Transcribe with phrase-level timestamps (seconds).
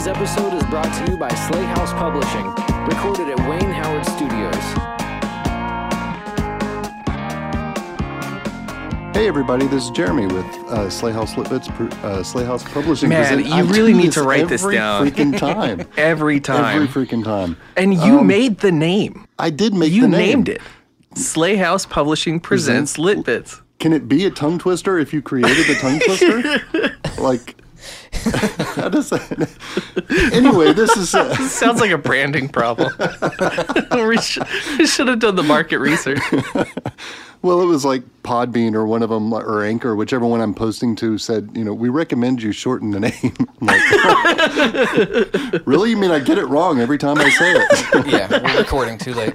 [0.00, 2.46] Today's episode is brought to you by Sley House Publishing,
[2.86, 4.54] recorded at Wayne Howard Studios.
[9.14, 13.10] Hey everybody, this is Jeremy with uh, Sley House Litbits, uh, Sley House Publishing.
[13.10, 15.06] Man, you I really do need to write this every down.
[15.06, 15.86] freaking time.
[15.98, 16.82] Every time.
[16.82, 17.58] Every freaking time.
[17.76, 19.26] and you made the name.
[19.38, 20.28] I did make You the name.
[20.28, 20.62] named it.
[21.14, 23.60] Sley House Publishing presents Litbits.
[23.78, 27.20] Can it be a tongue twister if you created the tongue twister?
[27.22, 27.69] like, how does that?
[30.32, 31.14] Anyway, this is.
[31.14, 32.92] Uh, Sounds like a branding problem.
[33.92, 34.46] we, should,
[34.78, 36.20] we should have done the market research.
[37.42, 40.94] Well, it was like Podbean or one of them, or Anchor, whichever one I'm posting
[40.96, 43.34] to, said, you know, we recommend you shorten the name.
[43.62, 43.80] I'm like,
[45.66, 45.88] really?
[45.88, 48.06] You mean I get it wrong every time I say it?
[48.08, 49.32] yeah, we're recording too late.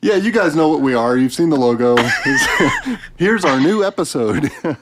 [0.00, 1.16] Yeah, you guys know what we are.
[1.16, 1.96] You've seen the logo.
[3.16, 4.50] Here's our new episode.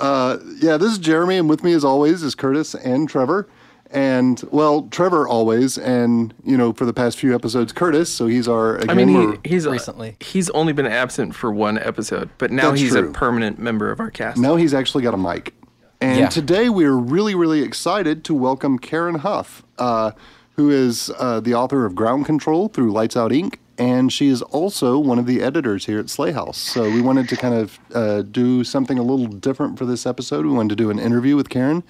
[0.00, 3.48] Uh, yeah, this is Jeremy, and with me, as always, is Curtis and Trevor.
[3.90, 8.08] And well, Trevor always, and you know, for the past few episodes, Curtis.
[8.14, 8.90] So he's our again.
[8.90, 10.16] I mean, he, he's Recently.
[10.20, 13.08] he's only been absent for one episode, but now That's he's true.
[13.08, 14.38] a permanent member of our cast.
[14.38, 15.52] Now he's actually got a mic.
[16.00, 16.28] And Yeah.
[16.28, 20.12] today we're really, really excited to welcome Karen Huff, uh,
[20.52, 23.56] who is uh, the author of Ground Control through Lights Out Inc.
[23.78, 26.58] And she is also one of the editors here at Sley House.
[26.58, 30.44] So we wanted to kind of uh, do something a little different for this episode.
[30.44, 31.84] We wanted to do an interview with Karen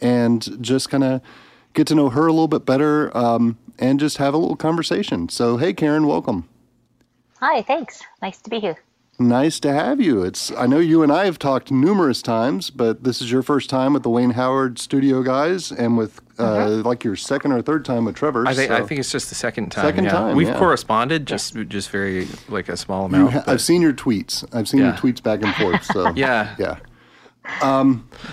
[0.00, 1.20] and just kind of
[1.74, 5.28] get to know her a little bit better um, and just have a little conversation.
[5.28, 6.48] So, hey, Karen, welcome.
[7.40, 8.02] Hi, thanks.
[8.20, 8.76] Nice to be here.
[9.20, 10.22] Nice to have you.
[10.22, 13.68] It's I know you and I have talked numerous times, but this is your first
[13.68, 17.84] time with the Wayne Howard Studio guys, and with uh, like your second or third
[17.84, 18.46] time with Trevor.
[18.46, 19.84] I think I think it's just the second time.
[19.84, 20.10] Second yeah.
[20.10, 20.58] time, We've yeah.
[20.58, 23.32] corresponded, just just very like a small amount.
[23.32, 24.44] ha- I've seen your tweets.
[24.54, 25.84] I've seen your tweets back and forth.
[25.84, 26.54] So Yeah.
[26.58, 26.78] yeah.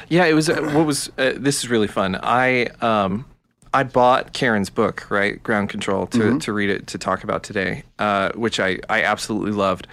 [0.09, 0.49] Yeah, it was.
[0.49, 2.17] Uh, what was uh, this is really fun.
[2.21, 3.25] I um
[3.73, 7.83] I bought Karen's book, right, Ground Control, to to read it to talk about today,
[7.99, 9.87] uh, which I I absolutely loved.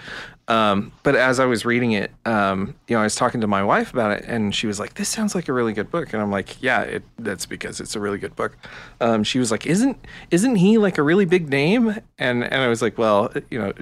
[0.47, 3.63] Um, but as I was reading it, um, you know, I was talking to my
[3.63, 6.21] wife about it, and she was like, "This sounds like a really good book," and
[6.21, 8.57] I'm like, "Yeah, it, that's because it's a really good book."
[8.99, 9.97] Um, she was like, "Isn't
[10.31, 13.73] isn't he like a really big name?" And and I was like, "Well, you know,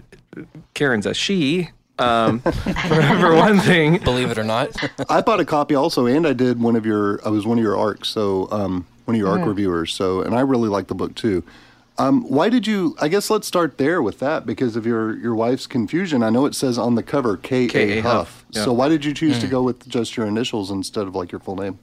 [0.74, 2.52] Karen's a she." Um, for,
[3.20, 4.76] for one thing, Believe it or not.
[5.10, 7.20] I bought a copy also, and I did one of your.
[7.26, 9.94] I was one of your arcs, so um, one of your arc reviewers.
[9.94, 11.44] So, and I really like the book too.
[12.02, 12.96] Um, why did you?
[13.00, 16.24] I guess let's start there with that because of your your wife's confusion.
[16.24, 18.02] I know it says on the cover K A K.A.
[18.02, 18.14] Huff.
[18.14, 18.64] Huff, yeah.
[18.64, 21.40] So why did you choose to go with just your initials instead of like your
[21.40, 21.78] full name?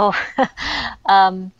[0.00, 0.18] Oh,
[1.06, 1.52] um,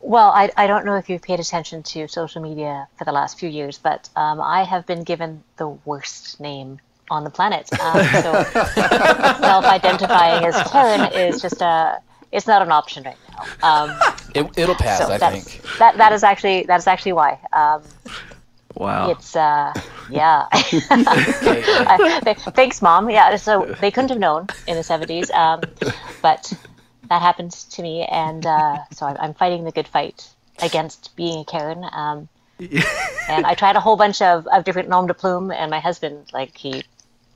[0.00, 3.38] well, I, I don't know if you've paid attention to social media for the last
[3.38, 6.78] few years, but um, I have been given the worst name
[7.10, 7.68] on the planet.
[7.80, 8.42] Um, so
[9.40, 12.00] self-identifying as Karen is just a,
[12.32, 13.44] it's not an option right now.
[13.62, 13.98] Um,
[14.34, 15.78] It, it'll pass, so I that's, think.
[15.78, 17.38] that that is actually that is actually why.
[17.54, 17.82] Um,
[18.74, 19.10] wow.
[19.10, 19.72] it's uh,
[20.10, 20.46] yeah.
[20.52, 23.08] I- thanks, mom.
[23.08, 25.62] Yeah, so they couldn't have known in the seventies, um,
[26.20, 26.52] but
[27.08, 30.28] that happened to me, and uh, so I'm, I'm fighting the good fight
[30.60, 31.84] against being a Karen.
[31.90, 32.28] Um,
[33.30, 36.26] and I tried a whole bunch of, of different nom de plume, and my husband,
[36.32, 36.82] like, he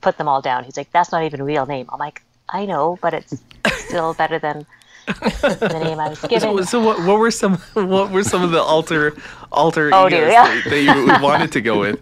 [0.01, 0.63] put them all down.
[0.63, 3.41] He's like, "That's not even a real name." I'm like, "I know, but it's
[3.87, 4.65] still better than
[5.07, 8.51] the name I was given." So, so what, what were some what were some of
[8.51, 9.15] the alter
[9.51, 10.43] alter Oh, egos yeah.
[10.47, 11.99] that, that you wanted to go with?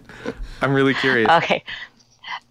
[0.60, 1.28] I'm really curious.
[1.30, 1.64] Okay.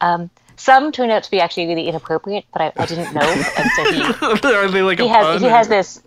[0.01, 3.72] Um, some turned out to be actually really inappropriate, but I, I didn't know, and
[3.75, 4.01] so he
[4.56, 6.01] Are they like a he has he or- has this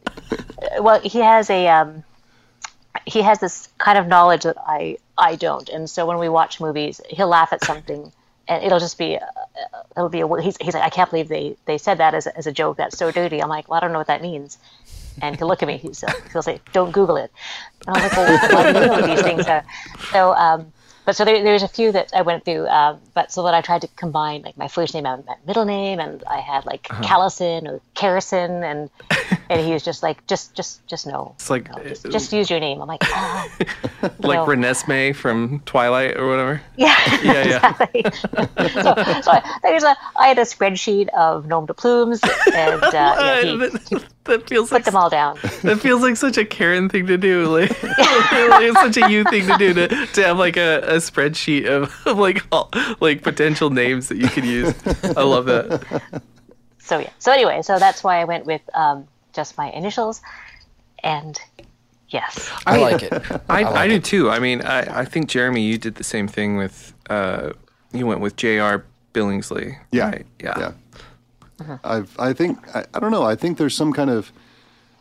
[0.81, 2.05] well he has a um
[3.07, 6.61] he has this kind of knowledge that i i don't and so when we watch
[6.61, 8.11] movies he'll laugh at something
[8.49, 11.57] and it'll just be uh, it'll be a he's, he's like i can't believe they
[11.67, 12.77] they said that as a, as a joke.
[12.77, 13.43] That's so dirty.
[13.43, 14.59] I'm like well i don't know what that means.
[15.23, 15.77] And he'll look at me.
[15.79, 17.31] He's, uh, he'll say don't google it.
[17.87, 19.65] And i'm like well do you know these things are?
[20.13, 20.73] So um
[21.07, 23.61] but so there, there's a few that I went through, um, but so that I
[23.61, 26.87] tried to combine like my first name and my middle name, and I had like
[26.91, 27.03] Uh-huh.
[27.03, 28.89] Callison or Carrison, and
[29.51, 32.51] and he was just like, just just just no, It's like- no, just, just use
[32.51, 32.81] your name.
[32.81, 33.49] I'm like, ah,
[34.03, 34.47] like no.
[34.47, 36.61] Renesmee from Twilight or whatever.
[36.77, 37.45] yeah, Yeah,
[37.95, 38.11] yeah.
[38.11, 42.21] so, so I, there's a I had a spreadsheet of nom de plumes,
[42.55, 45.39] and uh, yeah, he, that, that feels put like them all down.
[45.63, 47.47] that feels like such a Karen thing to do.
[47.47, 47.99] Like, like,
[48.63, 51.95] it's such a you thing to do to, to have like a, a spreadsheet of,
[52.07, 52.71] of like all,
[53.01, 54.75] like potential names that you could use.
[55.17, 56.13] I love that.
[56.79, 57.11] So yeah.
[57.19, 60.23] So anyway, so that's why I went with um, just my initials,
[61.03, 61.39] and
[62.09, 62.51] yes.
[62.67, 63.13] I like it.
[63.49, 64.05] I, like I, do it.
[64.05, 64.31] too.
[64.31, 67.51] I mean, I, I think Jeremy, you did the same thing with uh,
[67.93, 68.85] you went with J.R.
[69.13, 69.79] Billingsley.
[69.93, 70.11] Yeah.
[70.11, 70.27] right?
[70.43, 71.79] yeah, Yeah.
[71.85, 73.23] I've, I think, I, I don't know.
[73.23, 74.33] I think there's some kind of,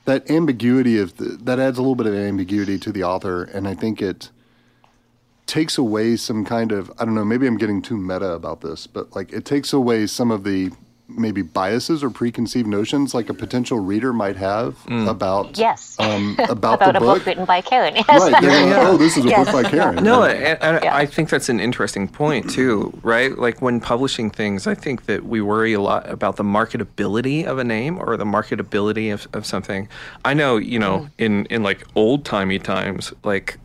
[0.05, 3.67] that ambiguity of the, that adds a little bit of ambiguity to the author, and
[3.67, 4.29] I think it
[5.45, 7.25] takes away some kind of I don't know.
[7.25, 10.71] Maybe I'm getting too meta about this, but like it takes away some of the
[11.07, 15.95] maybe biases or preconceived notions like a potential reader might have about Yes.
[15.99, 16.49] um, about,
[16.81, 17.95] About the a book written by Karen.
[17.95, 18.07] Yes.
[18.07, 18.41] Right.
[18.41, 19.51] they're like, Oh, this is a Yes.
[19.51, 20.03] book by Karen.
[20.03, 20.35] No, Right.
[20.37, 20.95] and, and Yeah.
[20.95, 23.37] I think that's an interesting point too, right?
[23.37, 27.57] Like when publishing things, I think that we worry a lot about the marketability of
[27.57, 29.89] a name or the marketability of, of something.
[30.23, 33.57] I know, you know, in in like old timey times, like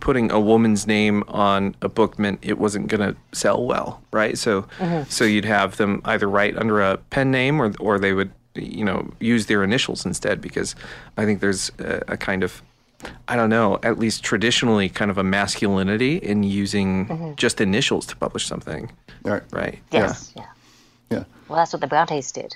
[0.00, 4.36] putting a woman's name on a book meant it wasn't going to sell well, right?
[4.38, 4.66] So
[5.08, 8.84] so you'd have them either write under a pen name or or they would you
[8.84, 10.74] know use their initials instead because
[11.16, 12.62] I think there's a, a kind of
[13.28, 18.16] I don't know, at least traditionally, kind of a masculinity in using just initials to
[18.16, 18.90] publish something,
[19.24, 19.42] Right.
[19.52, 19.62] right.
[19.62, 19.78] right?
[19.90, 20.32] Yes.
[20.36, 20.44] Yeah.
[21.10, 21.24] Yeah.
[21.48, 22.54] Well, that's what the Brontes did.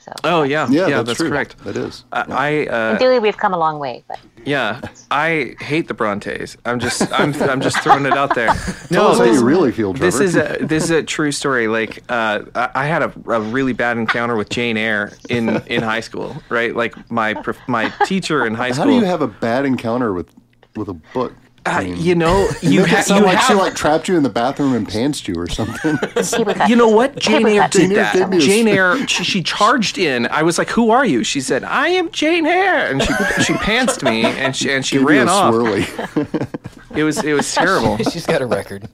[0.00, 0.12] So.
[0.24, 1.28] Oh yeah, Yeah, yeah, that's, that's, true.
[1.30, 1.58] correct.
[1.64, 2.04] That is.
[2.12, 5.94] I, I In uh, theory, we've come a long way, but yeah, I hate the
[5.94, 6.56] Brontes.
[6.64, 8.46] I'm just, I'm, I'm just throwing it out there.
[8.88, 10.04] Tell us how you really feel, Trevor.
[10.04, 11.68] This is a this is a true story.
[11.68, 15.82] Like uh, I I had a, a really bad encounter with Jane Eyre in, in
[15.82, 16.40] high school.
[16.48, 17.34] Right, like my
[17.66, 18.84] my teacher in high school.
[18.84, 20.28] How do you have a bad encounter with
[20.76, 21.32] with a book?
[21.66, 24.28] Uh, you know, you, ha- sound you like she have like trapped you in the
[24.30, 25.98] bathroom and pantsed you or something.
[26.68, 27.16] You know what?
[27.16, 28.14] Jane Eyre did Jane Eyre that.
[28.14, 30.26] gave me a- Jane Eyre, she, she charged in.
[30.28, 33.52] I was like, "Who are you?" She said, "I am Jane Eyre," and she she
[33.54, 35.52] pantsed me and she and she Gave you ran off.
[35.54, 36.48] swirly.
[36.96, 37.98] It was it was terrible.
[37.98, 38.88] She's got a record.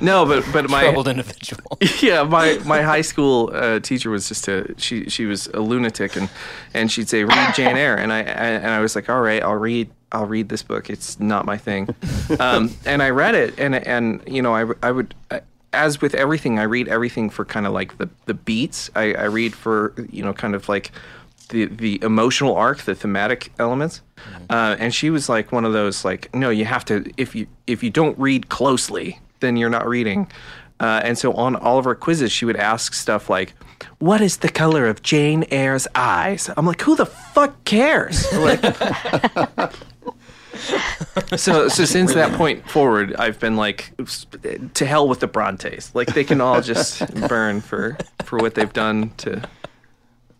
[0.00, 1.78] No, but but my Troubled individual.
[2.02, 6.16] yeah, my my high school uh, teacher was just a she she was a lunatic
[6.16, 6.28] and
[6.74, 9.51] and she'd say read Jane Eyre and I and I was like all right I'll
[9.56, 11.94] read I'll read this book it's not my thing,
[12.38, 15.14] um, and I read it and and you know I I would.
[15.72, 18.90] as with everything, I read everything for kind of like the, the beats.
[18.94, 20.92] I, I read for you know kind of like
[21.48, 24.02] the the emotional arc, the thematic elements.
[24.50, 27.46] Uh, and she was like one of those like no, you have to if you
[27.66, 30.30] if you don't read closely, then you're not reading.
[30.80, 33.54] Uh, and so on all of her quizzes, she would ask stuff like,
[34.02, 38.60] "What is the color of Jane Eyre's eyes?" I'm like, "Who the fuck cares?" Like,
[41.36, 43.92] so so since that point forward, I've been like,
[44.74, 45.94] to hell with the Brontes.
[45.94, 49.40] Like they can all just burn for for what they've done to.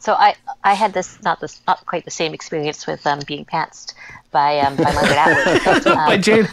[0.00, 3.44] So I I had this not this not quite the same experience with um, being
[3.44, 3.94] pantsed
[4.32, 5.62] by um, by Margaret Atwood.
[5.84, 6.48] But, um, By Jane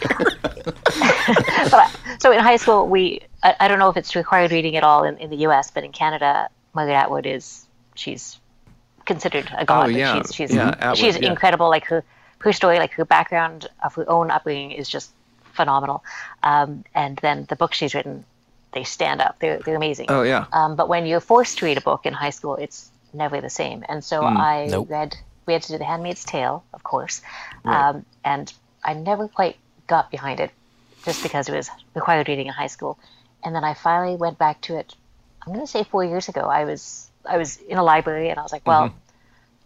[0.62, 1.90] but I-
[2.20, 5.02] so in high school we I, I don't know if it's required reading at all
[5.02, 5.72] in, in the U.S.
[5.72, 8.38] but in Canada Margaret Atwood is she's
[9.06, 9.86] considered a god.
[9.86, 10.22] Oh, yeah.
[10.22, 11.30] she's she's, Yeah, Atwood, she's yeah.
[11.30, 11.68] incredible.
[11.68, 12.04] Like her
[12.38, 15.10] her story, like her background of her own upbringing is just
[15.52, 16.02] phenomenal.
[16.42, 18.24] Um, and then the books she's written,
[18.72, 19.36] they stand up.
[19.40, 20.06] They're they're amazing.
[20.08, 20.46] Oh yeah.
[20.52, 23.50] Um, but when you're forced to read a book in high school, it's never the
[23.50, 23.84] same.
[23.88, 24.36] And so Hmm.
[24.36, 24.88] I Nope.
[24.90, 27.20] read, we had to do The Handmaid's Tale, of course.
[27.64, 28.52] Um, and
[28.84, 29.56] I never quite
[29.88, 30.52] got behind it
[31.04, 32.98] just because it was required reading in high school.
[33.42, 34.94] And then I finally went back to it,
[35.46, 36.42] I'm going to say four years ago.
[36.42, 38.96] I was, I was in a library and I was like, well, Mm-hmm.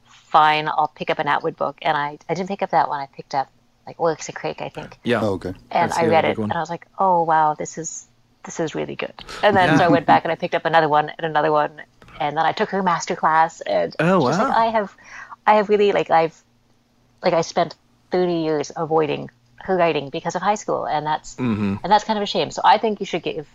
[0.07, 1.79] fine, I'll pick up an Atwood book.
[1.83, 3.01] And I, I didn't pick up that one.
[3.01, 3.51] I picked up
[3.87, 5.21] like Oryx and Crake, I think Yeah.
[5.23, 5.51] Oh, okay.
[5.71, 6.51] and That's I read it, one.
[6.51, 8.07] and I was like, "Oh wow, this is
[8.45, 9.13] this is really good."
[9.43, 11.83] And then so I went back and I picked up another one and another one,
[12.19, 14.49] and then I took her master class, and Oh, she's wow.
[14.49, 14.97] like, I have,
[15.47, 16.35] I have really like I've,
[17.23, 17.75] like I spent
[18.11, 19.29] thirty years avoiding
[19.61, 21.75] her writing because of high school, and that's Mm-hmm.
[21.83, 22.51] and that's kind of a shame.
[22.51, 23.47] So I think you should give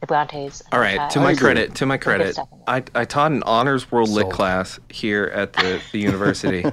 [0.00, 0.62] the Brontes.
[0.72, 4.08] All right, uh, to my credit, to my credit, I, I taught an honors world
[4.08, 4.32] lit Sold.
[4.32, 6.64] class here at the, the university,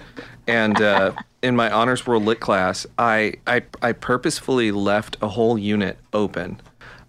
[0.47, 5.57] and uh, in my honors world lit class, I, I I purposefully left a whole
[5.57, 6.61] unit open,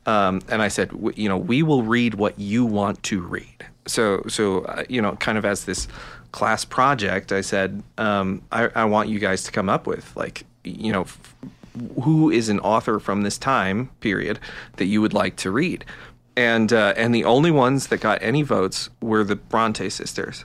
[0.06, 3.66] um, and I said, w- you know, we will read what you want to read.
[3.86, 5.86] So so uh, you know, kind of as this
[6.32, 10.44] class project, I said, um, I, I want you guys to come up with like
[10.64, 11.02] you know.
[11.02, 11.34] F-
[12.02, 14.40] who is an author from this time period
[14.76, 15.84] that you would like to read?
[16.38, 20.44] And uh, and the only ones that got any votes were the Bronte sisters.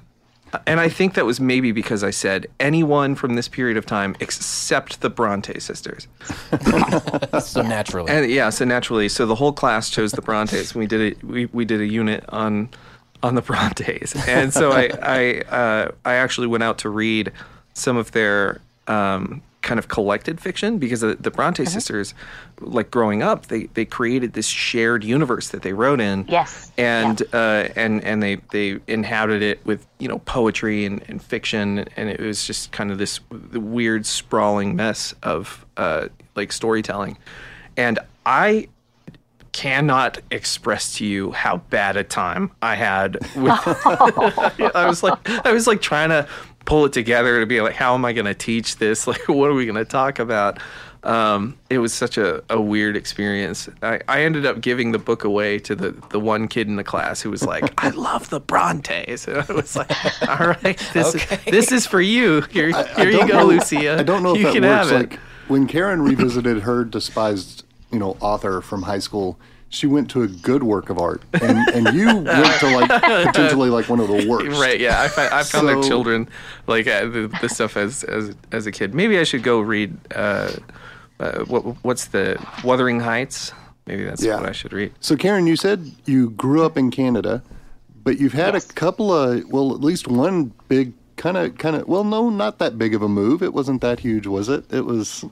[0.68, 4.16] And I think that was maybe because I said anyone from this period of time
[4.20, 6.08] except the Bronte sisters.
[7.42, 8.12] So naturally.
[8.12, 10.74] And yeah, so naturally, so the whole class chose the Brontes.
[10.76, 12.70] We did a we, we did a unit on
[13.22, 17.32] on the Brontes, and so I I uh, I actually went out to read
[17.74, 22.14] some of their um, kind of collected fiction because the, the Bronte sisters,
[22.60, 26.26] like growing up, they they created this shared universe that they wrote in.
[26.28, 26.72] Yes.
[26.78, 31.86] And uh, and and they they inhabited it with you know poetry and, and fiction,
[31.96, 37.18] and it was just kind of this weird sprawling mess of uh, like storytelling.
[37.76, 38.68] And I
[39.54, 43.14] cannot express to you how bad a time I had.
[43.36, 43.54] With,
[44.76, 46.28] I was like, I was like trying to
[46.66, 49.06] pull it together to be like, how am I going to teach this?
[49.14, 50.60] Like, what are we going to talk about?
[51.04, 53.68] Um, it was such a, a weird experience.
[53.82, 56.84] I, I ended up giving the book away to the, the one kid in the
[56.84, 59.28] class who was like, I love the Brontes.
[59.28, 59.92] And I was like,
[60.30, 61.36] all right, this, Okay.
[61.46, 62.42] is, this is for you.
[62.52, 64.00] Here, I here you go, know- Lucia.
[64.00, 64.90] I don't know if you that can works.
[64.90, 65.10] have it.
[65.12, 69.38] Like when Karen revisited her despised, you know, author from high school,
[69.74, 72.90] she went to a good work of art, and and you went to like
[73.28, 74.60] potentially like one of the worst.
[74.62, 74.80] Right.
[74.80, 75.02] Yeah.
[75.02, 76.30] I found, I found their children
[76.68, 78.94] like uh, the, the stuff as as as a kid.
[78.94, 79.98] Maybe I should go read.
[80.16, 80.52] Uh,
[81.20, 83.52] uh, what what's the Wuthering Heights?
[83.88, 84.36] Maybe that's Yeah.
[84.38, 84.94] what I should read.
[85.00, 87.42] So Karen, you said you grew up in Canada,
[88.04, 88.70] but you've had Yes.
[88.70, 92.60] a couple of well, at least one big kind of kind of well, no, not
[92.60, 93.42] that big of a move.
[93.42, 94.72] It wasn't that huge, was it?
[94.72, 95.26] It was.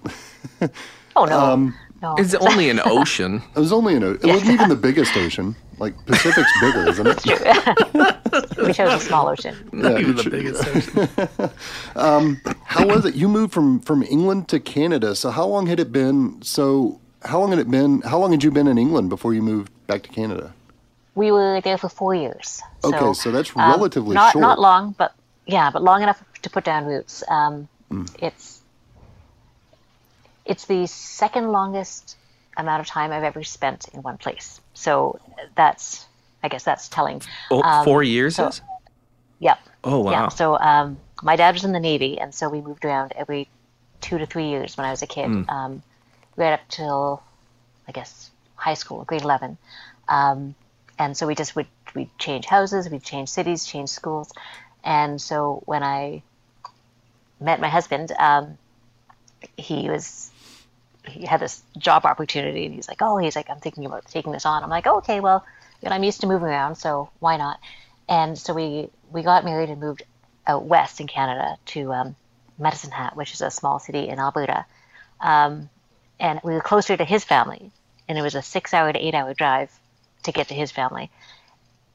[1.16, 2.16] Oh no, Um, no.
[2.18, 3.42] It's only an ocean.
[3.56, 4.04] It was only an.
[4.04, 5.56] o- It wasn't even the biggest ocean.
[5.78, 7.26] Like Pacific's bigger, isn't it?
[8.58, 9.56] we chose a small ocean.
[9.72, 11.52] Not even the biggest ocean.
[12.66, 13.16] How was it?
[13.16, 15.16] You moved from from England to Canada.
[15.16, 16.42] So how long had it been?
[16.42, 18.02] So how long had it been?
[18.02, 20.54] How long had you been in England before you moved back to Canada?
[21.16, 22.62] We were there for four years.
[22.84, 24.42] Okay, so that's um, relatively not, short.
[24.42, 25.14] Not long, but
[25.46, 27.24] yeah, but long enough to put down roots.
[27.28, 28.06] Um, Hmm.
[28.20, 28.51] It's
[30.46, 32.18] it's the second longest
[32.58, 34.60] amount of time I've ever spent in one place.
[34.74, 35.20] So
[35.56, 36.06] that's,
[36.44, 37.22] I guess that's telling.
[37.50, 38.62] Oh, Um, four years so- is?
[39.40, 39.60] Yep.
[39.84, 40.12] Oh wow.
[40.12, 40.28] Yeah.
[40.30, 43.50] So um, my dad was in the Navy, and so we moved around every
[44.00, 45.50] two to three years when I was a kid, Hmm.
[45.50, 45.84] um,
[46.36, 47.24] right up till
[47.88, 49.58] I guess high school, grade eleven.
[50.08, 50.54] Um,
[51.00, 54.32] and so we just would we would change houses, we'd change cities, change schools,
[54.84, 56.22] and so when I
[57.40, 58.58] met my husband, um,
[59.58, 60.31] he was
[61.06, 64.32] he had this job opportunity, and he's like, oh, he's like, I'm thinking about taking
[64.32, 64.64] this on.
[64.64, 65.46] I'm like, oh, okay, well,
[65.82, 67.60] you know, I'm used to moving around, so why not?
[68.08, 70.04] And so we we got married and moved
[70.46, 72.16] out west in Canada to um,
[72.58, 74.66] Medicine Hat, which is a small city in Alberta,
[75.20, 75.70] um,
[76.20, 77.72] and we were closer to his family,
[78.08, 79.72] and it was a six-hour to eight-hour drive
[80.24, 81.10] to get to his family.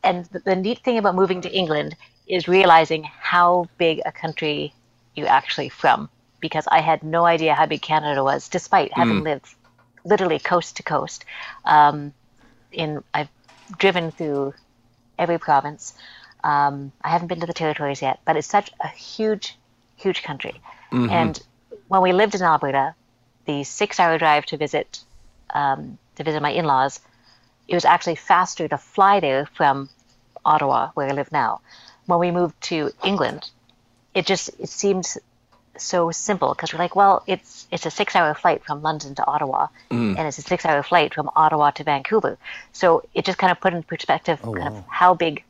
[0.02, 1.96] And the, the neat thing about moving to England
[2.26, 4.74] is realizing how big a country
[5.14, 6.08] you actually from,
[6.46, 9.48] because I had no idea how big Canada was, despite having lived
[10.04, 11.24] literally coast to coast.
[11.64, 12.12] Um,
[12.72, 13.28] in I've
[13.78, 14.54] driven through
[15.18, 15.94] every province.
[16.44, 19.58] Um, I haven't been to the territories yet, but it's such a huge,
[19.96, 20.60] huge country.
[21.10, 21.40] And
[21.88, 22.94] when we lived in Alberta,
[23.46, 25.00] the six-hour drive to visit
[25.54, 27.00] um, to visit my in-laws,
[27.68, 29.88] it was actually faster to fly there from
[30.44, 31.60] Ottawa, where I live now.
[32.06, 33.50] When we moved to England,
[34.14, 35.06] it just it seemed
[35.84, 39.68] so simple because we're like, well, it's it's a six-hour flight from London to Ottawa,
[39.90, 42.38] and it's a six-hour flight from Ottawa to Vancouver.
[42.72, 45.44] So it just kind of put in perspective kind of how big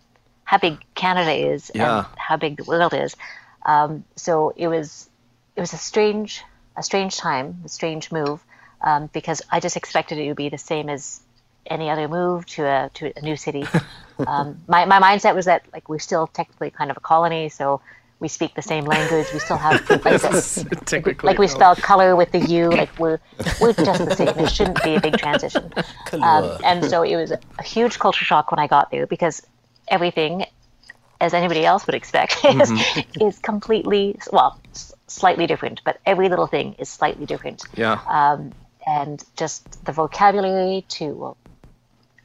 [0.44, 1.98] how big Canada is Yeah.
[1.98, 3.16] and how big the world is.
[3.64, 5.08] Um, so it was
[5.56, 6.42] it was a strange
[6.76, 8.40] a strange time, a strange move,
[8.82, 11.20] um, because I just expected it to be the same as
[11.66, 13.64] any other move to a to a new city.
[14.26, 17.80] um, my my mindset was that like we're still technically kind of a colony, so
[18.18, 19.26] we speak the same language.
[19.32, 20.02] We still have like,
[20.86, 22.70] Technically, like we spell color with the U.
[22.76, 23.18] Like we're
[23.60, 24.28] we're just the same.
[24.38, 25.72] It shouldn't be a big transition.
[26.12, 29.42] Um, and so it was a huge culture shock when I got there because
[29.88, 30.46] everything,
[31.20, 32.72] as anybody else would expect, is
[33.20, 35.82] is completely well s- slightly different.
[35.84, 38.00] But every little thing is slightly different Yeah.
[38.08, 38.52] um,
[38.86, 41.36] and just the vocabulary to well,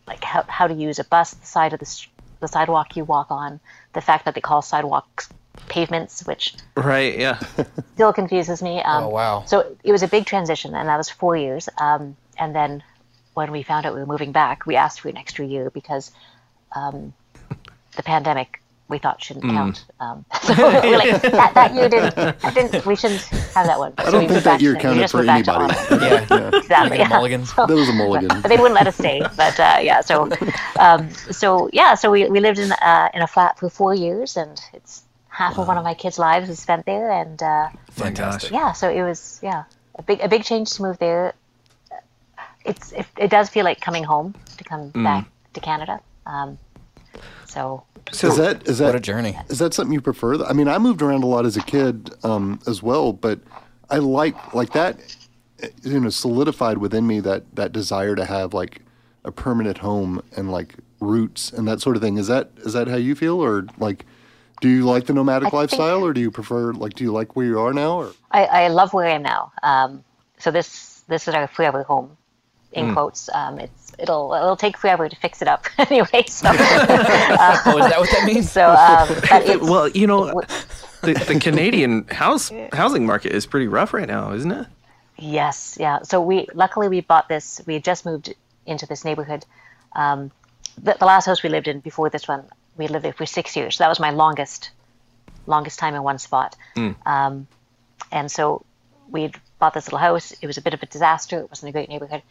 [0.08, 2.06] like how, how to use a bus, the side of the,
[2.40, 3.60] the sidewalk you walk on,
[3.94, 5.28] the fact that they call sidewalks
[5.68, 7.18] pavements, which right.
[7.18, 7.40] Yeah.
[7.96, 8.82] still confuses me.
[8.82, 9.44] Um, Oh, wow.
[9.46, 11.70] So it was a big transition, and that was four years.
[11.80, 12.84] Um, and then
[13.34, 16.12] when we found out we were moving back, we asked for an extra year because
[16.76, 17.14] um,
[17.96, 19.52] the pandemic we thought shouldn't Mm.
[19.54, 19.86] count.
[20.02, 23.22] Um, so we're like, that, that year didn't, that didn't, we shouldn't
[23.56, 23.94] have that one.
[23.98, 25.74] I don't think that year counted for anybody.
[25.92, 26.50] Yeah.
[26.54, 26.68] Exactly.
[26.70, 27.08] Like a yeah.
[27.08, 27.46] mulligan.
[27.46, 28.28] So- That was a mulligan.
[28.42, 29.22] but they wouldn't let us stay.
[29.38, 30.30] But uh, yeah, so
[30.78, 34.36] um, so yeah, so we, we lived in uh, in a flat for four years,
[34.36, 38.52] and it's half of one of my kids' lives was spent there, and uh, Fantastic.
[38.52, 39.64] yeah, so it was yeah
[39.96, 41.34] a big a big change to move there.
[42.64, 46.00] It's it, it does feel like coming home to come back to Canada.
[46.28, 46.58] Um,
[47.46, 49.38] so is that is What a that journey.
[49.50, 50.44] is that something you prefer?
[50.46, 53.40] I mean, I moved around a lot as a kid um, as well, but
[53.90, 55.00] I like like that.
[55.84, 58.82] You know, solidified within me that that desire to have like
[59.24, 62.18] a permanent home and like roots and that sort of thing.
[62.18, 64.06] Is that is that how you feel, or like?
[64.62, 66.94] Do you like the nomadic I think- lifestyle, or do you prefer like?
[66.94, 67.98] Do you like where you are now?
[68.02, 69.52] Or I, I love where I am now.
[69.64, 70.04] Um,
[70.38, 72.16] so this this is our forever home.
[72.74, 73.28] in quotes.
[73.34, 76.24] Um, it's it'll it'll take forever to fix it up anyway.
[76.28, 78.50] So, oh, is that what that means?
[78.52, 80.42] so um, but it's, well, you know,
[81.02, 84.68] the, the Canadian house housing market is pretty rough right now, isn't it?
[85.18, 86.04] Yes, yeah.
[86.04, 87.62] So we luckily we bought this.
[87.66, 88.34] We had just moved
[88.66, 89.46] into this neighborhood.
[89.96, 90.32] Um,
[90.82, 92.46] the, the last house we lived in before this one,
[92.78, 93.78] we lived there for six years.
[93.78, 94.72] So that was my longest,
[95.46, 96.56] longest time in one spot.
[97.06, 97.48] Um,
[98.12, 98.66] and so
[99.10, 100.34] we bought this little house.
[100.42, 101.40] It was a bit of a disaster.
[101.40, 102.24] It wasn't a great neighborhood.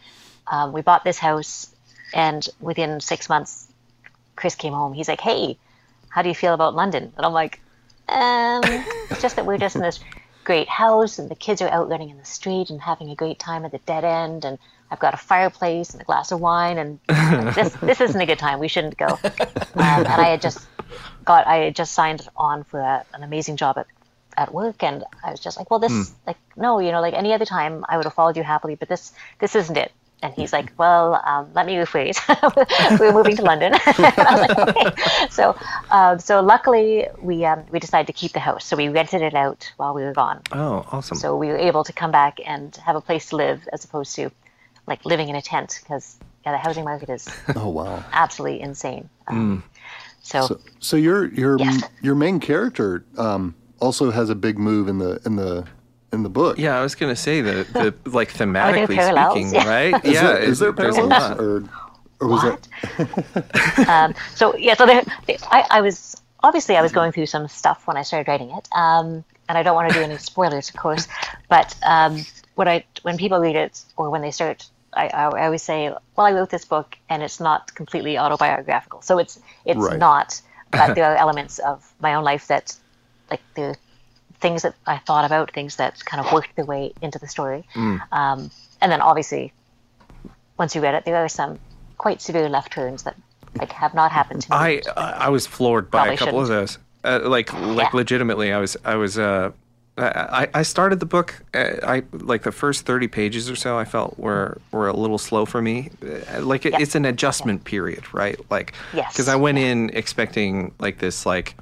[0.47, 1.75] Um, we bought this house,
[2.13, 3.69] and within six months,
[4.37, 4.93] Chris came home.
[4.93, 5.59] He's like, "Hey,
[6.09, 7.61] how do you feel about London?" And I'm like,
[8.09, 8.63] um,
[9.11, 10.01] "It's just that we're just in this
[10.45, 13.39] great house, and the kids are out running in the street and having a great
[13.39, 14.59] time at the dead end, and
[14.91, 16.99] I've got a fireplace and a glass of wine, and
[17.55, 18.59] this this isn't a good time.
[18.59, 19.27] We shouldn't go." Um,
[19.75, 20.67] and I had just
[21.25, 23.87] got I had just signed on for a, an amazing job at
[24.37, 27.33] at work and I was just like, well, this, like, no, you know, like any
[27.33, 29.93] other time I would have followed you happily, but this, this isn't it.
[30.23, 32.19] And he's like, well, um, let me rephrase.
[33.01, 33.73] We're moving to London.
[33.87, 35.29] And I was like, okay.
[35.31, 35.57] So,
[35.91, 38.67] um, so luckily we, um, we decided to keep the house.
[38.67, 40.43] So we rented it out while we were gone.
[40.53, 41.17] Oh, awesome.
[41.17, 44.15] So we were able to come back and have a place to live as opposed
[44.17, 44.31] to
[44.91, 48.05] like living in a tent because yeah, the housing market is Oh wow.
[48.13, 49.09] absolutely insane.
[49.29, 49.63] Um,
[50.23, 51.85] so, So, so your your Yes.
[52.03, 55.67] your main character um, also has a big move in the in the
[56.13, 56.59] in the book.
[56.59, 59.33] yeah, I was gonna say that the like thematically parallels?
[59.35, 59.65] speaking, Yeah.
[59.69, 60.05] right?
[60.05, 61.41] Is yeah, there, is there there's a parallels lot.
[61.41, 61.65] or
[62.21, 62.69] or was What?
[62.99, 63.89] it?
[63.89, 65.03] um, so yeah, so there,
[65.51, 68.69] I, I was obviously I was going through some stuff when I started writing it,
[68.73, 71.07] um, and I don't want to do any spoilers, of course.
[71.49, 75.63] But um, when I when people read it or when they start, I, I, always
[75.63, 79.03] say, well, I wrote this book and it's not completely autobiographical.
[79.03, 79.99] So it's it's Right.
[79.99, 82.77] not, but there are elements of my own life that,
[83.31, 83.77] like the
[84.41, 87.65] things that I thought about, things that kind of worked their way into the story,
[88.13, 89.53] um, and then obviously
[90.59, 91.59] once you read it, there are some
[91.97, 93.17] quite severe left turns that
[93.59, 94.57] like have not happened to me.
[94.57, 96.79] I I was floored by Probably a couple of those.
[97.03, 97.97] Uh, like like Yeah.
[97.97, 99.53] legitimately, I was I was uh.
[100.05, 101.35] I, I started the book.
[101.55, 103.79] Uh, I like the first thirty pages or so.
[103.79, 105.91] I felt were were a little slow for me.
[106.03, 106.81] Uh, Like it, Yeah.
[106.81, 108.39] it's an adjustment period, right?
[108.51, 109.13] Like Yes.
[109.13, 111.55] because I went in expecting like this like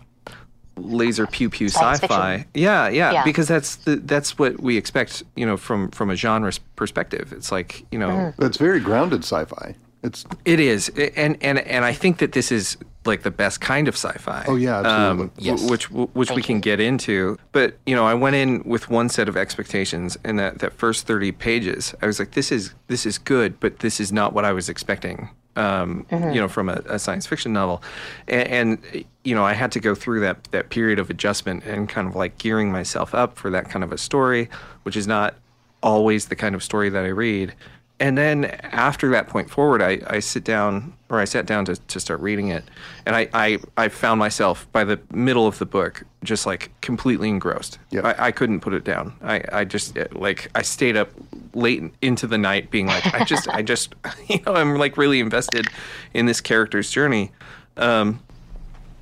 [0.77, 2.47] laser pew pew sci-fi.
[2.55, 3.25] Yeah, yeah, Yeah.
[3.25, 5.23] because that's the that's what we expect.
[5.37, 8.45] You know, from from a genre perspective, it's like you know Mm-hmm.
[8.45, 9.75] It's very grounded sci-fi.
[10.05, 13.89] It's it is, and and and I think that this is like the best kind
[13.89, 14.45] of sci-fi.
[14.49, 15.25] Oh, yeah, absolutely.
[15.27, 15.61] Um, Yes.
[15.61, 16.63] w- Which which we can you.
[16.63, 20.59] get into, but you know, I went in with one set of expectations, and that
[20.59, 24.13] that first thirty pages, I was like, this is this is good, but this is
[24.13, 25.31] not what I was expecting.
[25.57, 26.31] Um, Mm-hmm.
[26.35, 27.83] You know, from a, a science fiction novel,
[28.29, 31.89] and, and you know, I had to go through that that period of adjustment and
[31.89, 34.49] kind of like gearing myself up for that kind of a story,
[34.85, 35.35] which is not
[35.83, 37.55] always the kind of story that I read.
[38.01, 41.75] And then after that point forward, I, I sit down or I sat down to,
[41.75, 42.65] to start reading it.
[43.07, 47.29] And I, I, I found myself by the middle of the book just like completely
[47.29, 47.79] engrossed.
[47.91, 48.05] Yep.
[48.05, 49.15] I, I couldn't put it down.
[49.23, 51.11] I, I just uh, like I stayed up
[51.55, 53.95] late into the night being like, I just, I just,
[54.29, 55.67] you know, I'm like really invested
[56.15, 57.33] in this character's journey.
[57.77, 58.21] Um,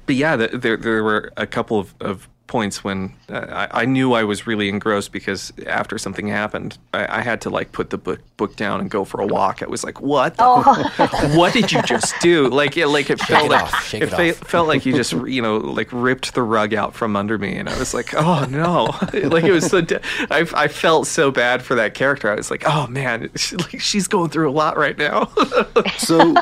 [0.07, 3.85] but yeah, th there there were a couple of, of points when uh, I, I
[3.87, 7.91] knew I was really engrossed because after something happened, I, I had to like put
[7.91, 9.63] the book book down and go for a walk.
[9.63, 10.37] I was like, "What?
[10.37, 14.03] the- what did you just do?" Like it like it felt it like off, it,
[14.05, 17.39] it fe- felt like you just you know like ripped the rug out from under
[17.39, 18.85] me, and I was like, "Oh no!"
[19.29, 19.81] like it was so.
[19.81, 22.31] De- I I felt so bad for that character.
[22.31, 25.31] I was like, "Oh man, she, like she's going through a lot right now."
[25.99, 26.35] so.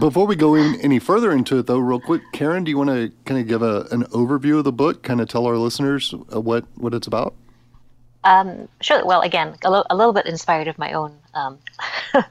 [0.00, 2.90] before we go in any further into it, though, real quick, Karen, do you want
[2.90, 5.02] to kind of give a, an overview of the book?
[5.02, 7.34] Kind of tell our listeners uh, what what it's about.
[8.80, 9.04] Sure.
[9.04, 11.58] Well, again, a, li- a little bit inspired of my own um,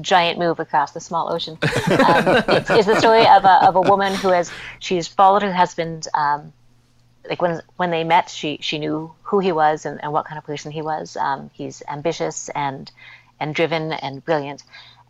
[0.00, 1.58] giant move across the small ocean.
[1.86, 5.52] Um, it's, it's the story of a, of a woman who has she's followed her
[5.52, 6.08] husband.
[6.14, 6.52] Um,
[7.28, 10.38] like when when they met, she she knew who he was and, and what kind
[10.38, 11.16] of person he was.
[11.16, 12.90] Um, he's ambitious and
[13.40, 14.62] and driven and brilliant,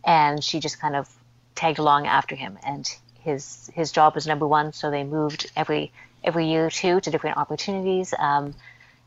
[0.05, 1.09] and she just kind of
[1.55, 2.59] tagged along after him.
[2.65, 2.89] And
[3.21, 5.93] his his job was number one, so they moved every
[6.27, 8.13] every year or two to different opportunities.
[8.19, 8.55] Um,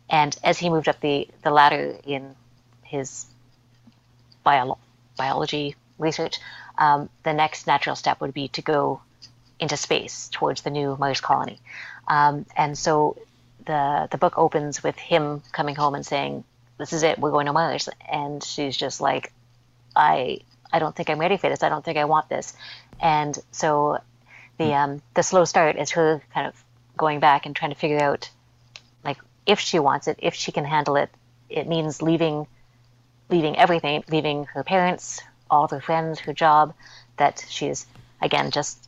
[0.09, 2.35] and as he moved up the, the ladder in
[2.83, 3.27] his
[4.43, 4.79] bio-
[5.17, 6.39] biology research,
[6.77, 9.01] um, the next natural step would be to go
[9.59, 11.59] into space towards the new Mars colony.
[12.07, 13.17] Um, and so
[13.65, 16.43] the the book opens with him coming home and saying,
[16.77, 17.19] "This is it.
[17.19, 19.33] We're going to Mars." And she's just like,
[19.95, 20.39] "I
[20.71, 21.61] I don't think I'm ready for this.
[21.61, 22.55] I don't think I want this."
[23.01, 23.99] And so
[24.57, 26.63] the um, the slow start is her kind of
[26.99, 28.29] going back and trying to figure out
[29.03, 31.09] like if she wants it, if she can handle it.
[31.49, 32.45] It means leaving
[33.29, 36.75] leaving everything, leaving her parents, all of her friends, her job,
[37.17, 37.87] that she's
[38.21, 38.87] again just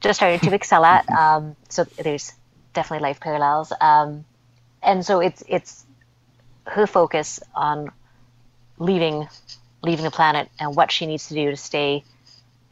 [0.00, 1.06] just started to excel at.
[1.22, 2.32] Um, so there's
[2.74, 4.24] definitely life parallels, um,
[4.82, 5.86] and so it's it's
[6.66, 7.90] her focus on
[8.78, 9.28] leaving
[9.82, 12.04] leaving the planet and what she needs to do to stay,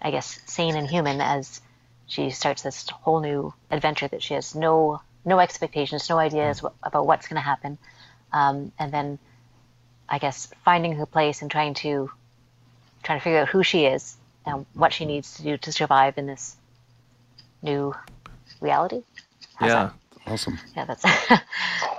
[0.02, 1.60] I guess, sane and human as
[2.10, 7.06] she starts this whole new adventure that she has no no expectations, no ideas about
[7.06, 7.78] what's going to happen,
[8.32, 9.18] um, and then
[10.08, 12.10] I guess finding her place and trying to
[13.04, 16.18] trying to figure out who she is and what she needs to do to survive
[16.18, 16.56] in this
[17.62, 17.94] new
[18.60, 19.02] reality.
[19.54, 19.90] How's yeah,
[20.26, 20.32] that?
[20.32, 20.58] awesome.
[20.76, 21.02] Yeah, that's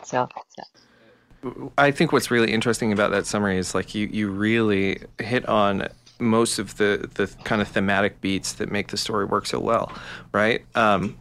[0.09, 1.71] so, so.
[1.77, 5.87] I think what's really interesting about that summary is like you you really hit on
[6.21, 9.91] most of the the kind of thematic beats that make the story work so well,
[10.31, 10.63] right?
[10.75, 11.17] Um,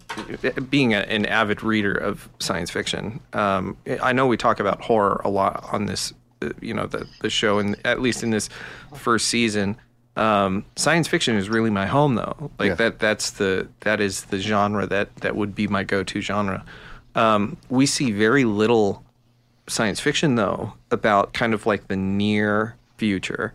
[0.68, 5.20] being a, an avid reader of science fiction, um, I know we talk about horror
[5.24, 8.48] a lot on this, uh, you know, the the show, and at least in this
[8.94, 9.76] first season.
[10.16, 12.50] Um, science fiction is really my home, though.
[12.58, 12.74] Like yeah.
[12.74, 16.64] that that's the that is the genre that that would be my go to genre.
[17.14, 19.02] Um, we see very little
[19.66, 23.52] science fiction though about kind of like the near future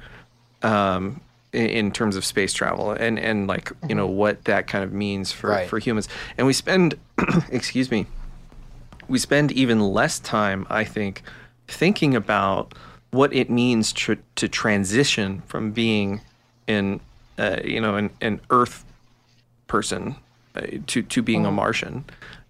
[0.63, 1.21] um,
[1.55, 4.17] in, terms of space travel and and like you know mm-hmm.
[4.17, 5.69] what that kind of means for right.
[5.69, 6.95] for humans and we spend
[7.51, 8.05] excuse me
[9.07, 11.21] we spend even less time i think
[11.67, 12.73] thinking about
[13.11, 16.21] what it means to, to transition from being
[16.67, 16.99] in
[17.37, 18.83] uh, you know an, an earth
[19.67, 20.15] person
[20.55, 21.47] uh, to to being mm.
[21.47, 22.03] a martian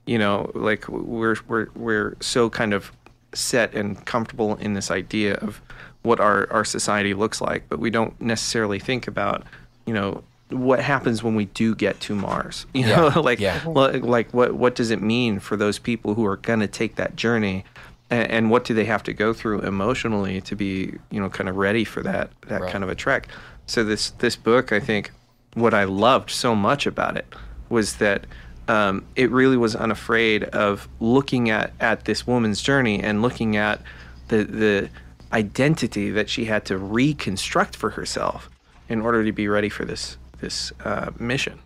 [0.06, 2.92] you know like we're we're we're so kind of
[3.34, 5.62] set and comfortable in this idea of
[6.06, 9.44] what our, our society looks like, but we don't necessarily think about,
[9.86, 12.66] you know, what happens when we do get to Mars.
[12.74, 13.20] You know, yeah.
[13.20, 13.62] like yeah.
[13.66, 17.16] like what what does it mean for those people who are going to take that
[17.16, 17.66] journey,
[18.10, 21.50] and, and, what do they have to go through emotionally to be you know kind
[21.50, 22.72] of ready for that that right.
[22.72, 23.28] kind of a trek.
[23.66, 25.12] So this this book, I think,
[25.56, 27.26] what I loved so much about it
[27.70, 28.26] was that
[28.68, 33.82] um, it really was unafraid of looking at, at this woman's journey and looking at
[34.28, 34.90] the the
[35.34, 38.50] identity that she had to reconstruct for herself
[38.90, 41.60] in order to be ready for this this uh, mission.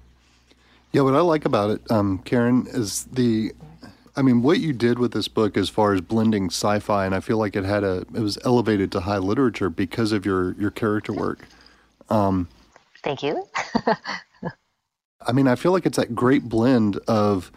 [0.92, 3.52] Yeah, what I like about it, um, Karen, is the,
[4.16, 7.20] I mean, what you did with this book as far as blending sci-fi, and I
[7.20, 10.72] feel like it had a, it was elevated to high literature because of your your
[10.72, 11.48] character work.
[12.10, 12.48] Um,
[13.04, 13.48] Thank you.
[15.28, 17.52] I mean, I feel like it's that great blend of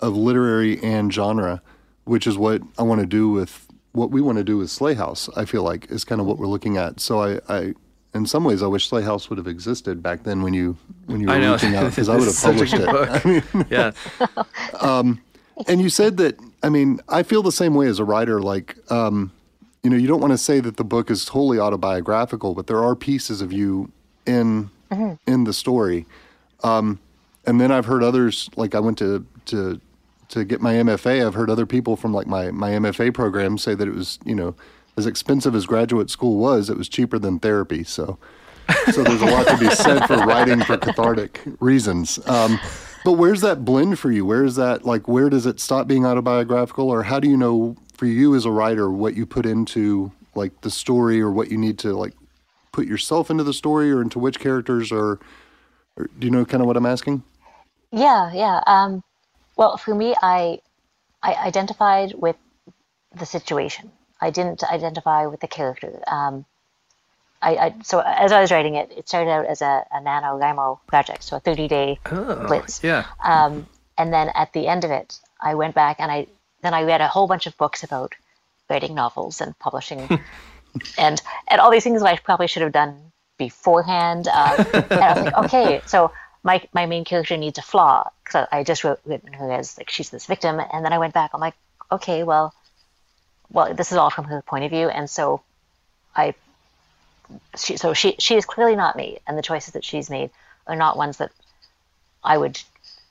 [0.00, 1.62] of literary and genre,
[2.04, 4.94] which is what I want to do with what we want to do with Sley
[4.94, 5.28] House.
[5.36, 7.00] I feel like is kind of what we're looking at.
[7.00, 7.74] So I, I
[8.14, 10.76] in some ways, I wish Sley House would have existed back then when you
[11.06, 12.88] when you were reaching out because I would have published it.
[12.88, 13.92] I mean, yeah.
[14.80, 15.20] um,
[15.68, 16.38] and you said that.
[16.62, 18.42] I mean, I feel the same way as a writer.
[18.42, 19.32] Like, um,
[19.82, 22.82] you know, you don't want to say that the book is totally autobiographical, but there
[22.82, 23.90] are pieces of you
[24.26, 25.14] in mm-hmm.
[25.26, 26.06] in the story.
[26.62, 27.00] Um,
[27.46, 29.80] and then I've heard others, like I went to, to,
[30.30, 33.74] to get my MFA, I've heard other people from like my, my MFA program say
[33.74, 34.54] that it was, you know,
[34.96, 37.84] as expensive as graduate school was, it was cheaper than therapy.
[37.84, 38.18] So,
[38.92, 42.18] so there's a lot to be said for writing for cathartic reasons.
[42.28, 42.60] Um,
[43.04, 44.24] but where's that blend for you?
[44.24, 45.08] Where is that like?
[45.08, 48.50] Where does it stop being autobiographical, or how do you know for you as a
[48.50, 52.12] writer what you put into like the story, or what you need to like
[52.72, 55.18] put yourself into the story, or into which characters, or
[55.96, 57.22] or do you know kind of what I'm asking?
[57.90, 58.60] Yeah, yeah.
[58.66, 59.02] Um,
[59.60, 60.60] well, for me, I
[61.22, 62.36] I identified with
[63.14, 63.92] the situation.
[64.18, 66.02] I didn't identify with the character.
[66.06, 66.46] Um,
[67.42, 70.78] I, I, so as I was writing it, it started out as a, a NaNoWriMo
[70.86, 72.82] project, so a 30 day oh, blitz.
[72.82, 73.06] Yeah.
[73.22, 76.26] Um, and then at the end of it, I went back and I
[76.62, 78.14] then I read a whole bunch of books about
[78.70, 80.00] writing novels and publishing,
[80.98, 84.26] and and all these things that I probably should have done beforehand.
[84.26, 86.12] Uh, and I was like, okay, so
[86.42, 89.90] my my main character needs a flaw because I, I just wrote her as like
[89.90, 91.30] she's this victim, and then I went back.
[91.34, 91.54] I'm like,
[91.92, 92.54] okay, well,
[93.50, 95.42] well, this is all from her point of view, and so
[96.14, 96.34] I,
[97.56, 100.30] she, so she she is clearly not me, and the choices that she's made
[100.66, 101.30] are not ones that
[102.22, 102.60] I would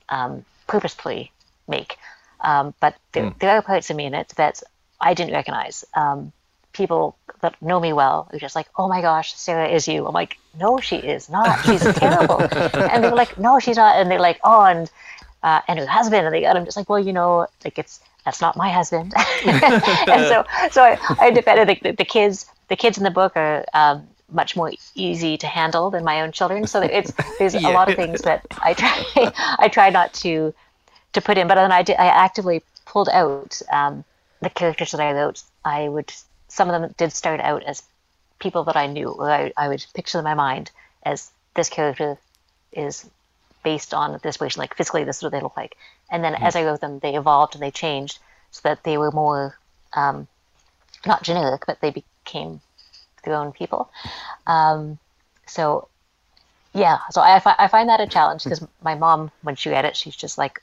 [0.09, 1.31] um, purposefully
[1.67, 1.97] make.
[2.41, 3.39] Um, but there, mm.
[3.39, 4.63] there are parts of me in it that
[4.99, 5.83] I didn't recognize.
[5.93, 6.31] Um,
[6.73, 10.13] people that know me well are just like, "Oh my gosh, Sarah is you." I'm
[10.13, 11.63] like, "No, she is not.
[11.65, 14.89] She's terrible." and they're like, "No, she's not." And they're like, "Oh, and
[15.43, 18.01] uh, and her husband." And they, and I'm just like, "Well, you know, like it's
[18.25, 19.13] that's not my husband."
[19.45, 22.45] and so, so I, I defended the, the, kids.
[22.67, 26.31] The kids in the book are um, much more easy to handle than my own
[26.31, 26.67] children.
[26.67, 27.69] So it's there's yeah.
[27.69, 29.03] a lot of things that I try
[29.59, 30.53] I try not to
[31.13, 34.03] to put in, but then I did, I actively pulled out um,
[34.41, 35.41] the characters that I wrote.
[35.65, 36.13] I would
[36.49, 37.83] some of them did start out as
[38.39, 40.71] people that I knew, or I, I would picture in my mind,
[41.03, 42.17] as this character
[42.71, 43.09] is
[43.63, 45.75] based on this person, like physically this is what they look like.
[46.09, 48.19] And then as I wrote them, they evolved and they changed
[48.51, 49.57] so that they were more
[49.93, 50.27] um,
[51.05, 52.61] not generic, but they became
[53.23, 53.89] their own people.
[54.47, 54.97] Um,
[55.45, 55.87] so
[56.73, 59.95] yeah, so I, I find that a challenge because my mom, when she read it,
[59.95, 60.61] she's just like,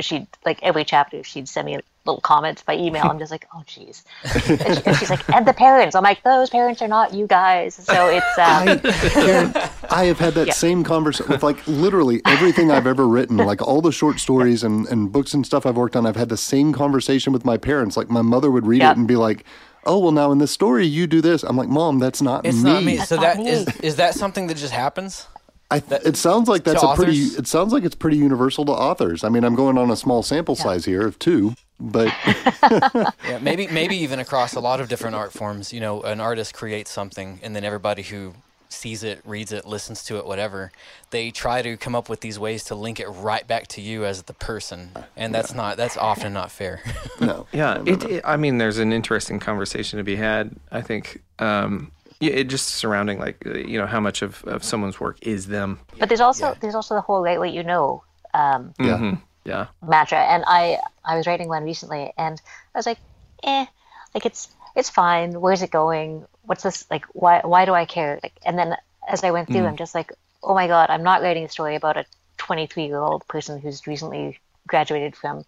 [0.00, 3.04] she'd like every chapter, she'd send me little comments by email.
[3.04, 4.02] I'm just like, oh, jeez.
[4.34, 5.94] And, she, and she's like, and the parents.
[5.94, 7.74] I'm like, those parents are not you guys.
[7.76, 8.38] So it's.
[8.38, 9.52] Um, Karen,
[9.90, 10.52] I have had that Yeah.
[10.52, 14.86] same conversation with like literally everything I've ever written, like all the short stories and,
[14.88, 16.06] and books and stuff I've worked on.
[16.06, 17.96] I've had the same conversation with my parents.
[17.96, 18.92] Like my mother would read Yep.
[18.92, 19.44] it and be like,
[19.84, 22.56] "Oh, well, now in this story you do this." I'm like, "Mom, that's not It's
[22.56, 22.96] me." not me.
[22.98, 23.48] So not that me.
[23.48, 25.26] is is that something that just happens?
[25.72, 27.18] I th- it sounds like that's to a pretty.
[27.18, 29.24] It sounds like it's pretty universal to authors.
[29.24, 32.12] I mean, I'm going on a small sample size here of two, but
[32.62, 35.72] Yeah, maybe maybe even across a lot of different art forms.
[35.72, 38.34] You know, an artist creates something, and then everybody who
[38.68, 40.72] sees it, reads it, listens to it, whatever,
[41.10, 44.06] they try to come up with these ways to link it right back to you
[44.06, 46.80] as the person, and that's not that's often not fair.
[47.20, 47.46] no.
[47.52, 48.08] Yeah, No, no, it, no.
[48.16, 50.56] it- I mean, there's an interesting conversation to be had.
[50.70, 51.90] I think, um,
[52.22, 55.48] yeah, it just surrounding like uh, you know how much of, of someone's work is
[55.48, 55.80] them.
[55.98, 56.54] but there's also Yeah.
[56.60, 58.98] there's also the whole write what you know um, Yeah.
[58.98, 59.18] Mhm.
[59.44, 62.40] Yeah, mantra and i i was writing one recently and
[62.72, 63.00] i was like
[63.42, 63.66] eh
[64.14, 64.42] like it's
[64.76, 68.56] it's fine where's it going what's this like why why do i care like and
[68.56, 68.76] then
[69.08, 70.12] as i went through i'm just like
[70.44, 72.04] oh my god i'm not writing a story about a
[72.38, 75.44] 23 year old person who's recently graduated from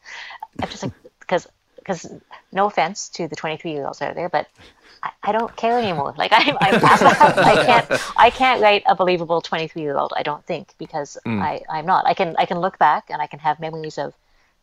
[0.61, 2.01] i'm just like because because
[2.51, 4.49] no offense to the 23 year olds out there but
[5.05, 6.15] I, I don't care anymore.
[6.17, 6.75] Like I'm, I'm.
[6.83, 10.13] I can't, I can't write a believable 23 year old.
[10.17, 11.41] I don't think because hmm.
[11.41, 12.07] I, I'm not.
[12.07, 14.15] I can, I can look back and I can have memories of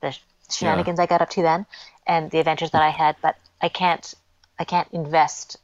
[0.01, 0.17] the
[0.49, 1.65] shenanigans I got up to then
[2.07, 4.13] and the adventures that I had, but I can't,
[4.59, 5.57] I can't invest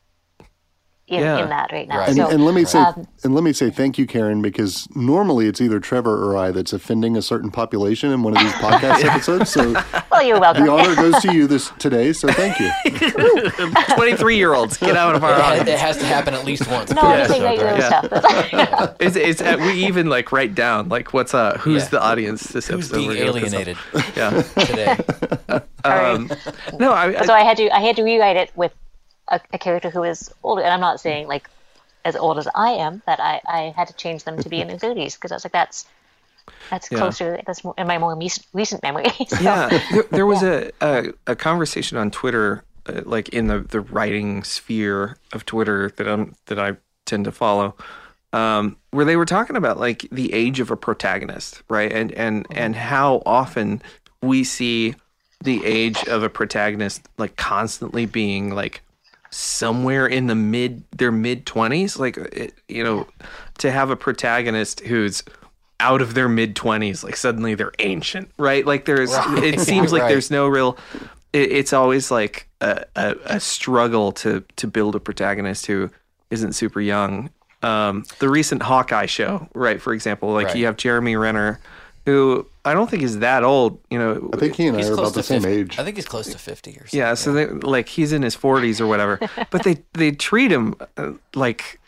[1.07, 1.39] in, Yeah.
[1.43, 1.99] in that right now.
[1.99, 2.09] Right.
[2.09, 4.87] And, So, and let me say, um, and let me say thank you, Karen, because
[4.95, 8.51] normally it's either Trevor or I that's offending a certain population in one of these
[8.55, 9.49] podcast episodes.
[9.51, 9.73] So
[10.11, 10.65] well, you're welcome.
[10.65, 12.11] the honor goes to you this today.
[12.13, 12.69] So thank you.
[13.95, 15.69] 23 year olds, get out of our it, audience.
[15.69, 16.91] it has to happen at least once.
[16.91, 17.63] no, per I'm just saying episode,
[18.11, 18.53] regular right?
[18.53, 18.93] Yeah.
[18.99, 21.89] It's, it's uh, we even like write down like what's uh who's Yeah.
[21.89, 23.53] the audience this Who's episode being we're gonna piss off.
[23.53, 23.77] alienated
[24.17, 24.41] Yeah.
[24.65, 25.63] today?
[25.85, 26.29] Um,
[26.79, 28.73] no, I, I so I had to I had to rewrite it with
[29.27, 31.49] a, a character who is older, and I'm not saying like
[32.05, 34.67] as old as I am, but I, I had to change them to be in
[34.69, 35.85] their 30s because I was like that's
[36.71, 36.99] that's Yeah.
[36.99, 39.11] closer that's more, in my more recent, recent memory.
[39.27, 43.59] So, yeah there, there was a, a a conversation on twitter uh, like in the
[43.59, 47.75] the writing sphere of twitter that i'm that i tend to follow
[48.33, 52.47] um where they were talking about like the age of a protagonist right and and
[52.51, 53.81] and how often
[54.21, 54.95] we see
[55.43, 58.81] the age of a protagonist like constantly being like
[59.29, 63.05] somewhere in the mid their mid 20s like it, you know
[63.57, 65.23] to have a protagonist who's
[65.79, 69.11] out of their mid 20s like suddenly they're ancient right like there's
[69.43, 70.09] it seems like Right.
[70.09, 70.77] there's no real
[71.33, 75.89] it, it's always like a, a, a struggle to to build a protagonist who
[76.31, 77.29] isn't super young
[77.63, 80.55] um the recent hawkeye show right for example like Right.
[80.57, 81.59] you have jeremy renner
[82.05, 84.93] who i don't think he's that old you know I think he and I are
[84.93, 85.79] about the to same age.
[85.79, 86.99] I think he's close to fifty or something.
[86.99, 90.75] yeah, so they like he's in his 40s or whatever, but they they treat him
[90.97, 91.79] uh, like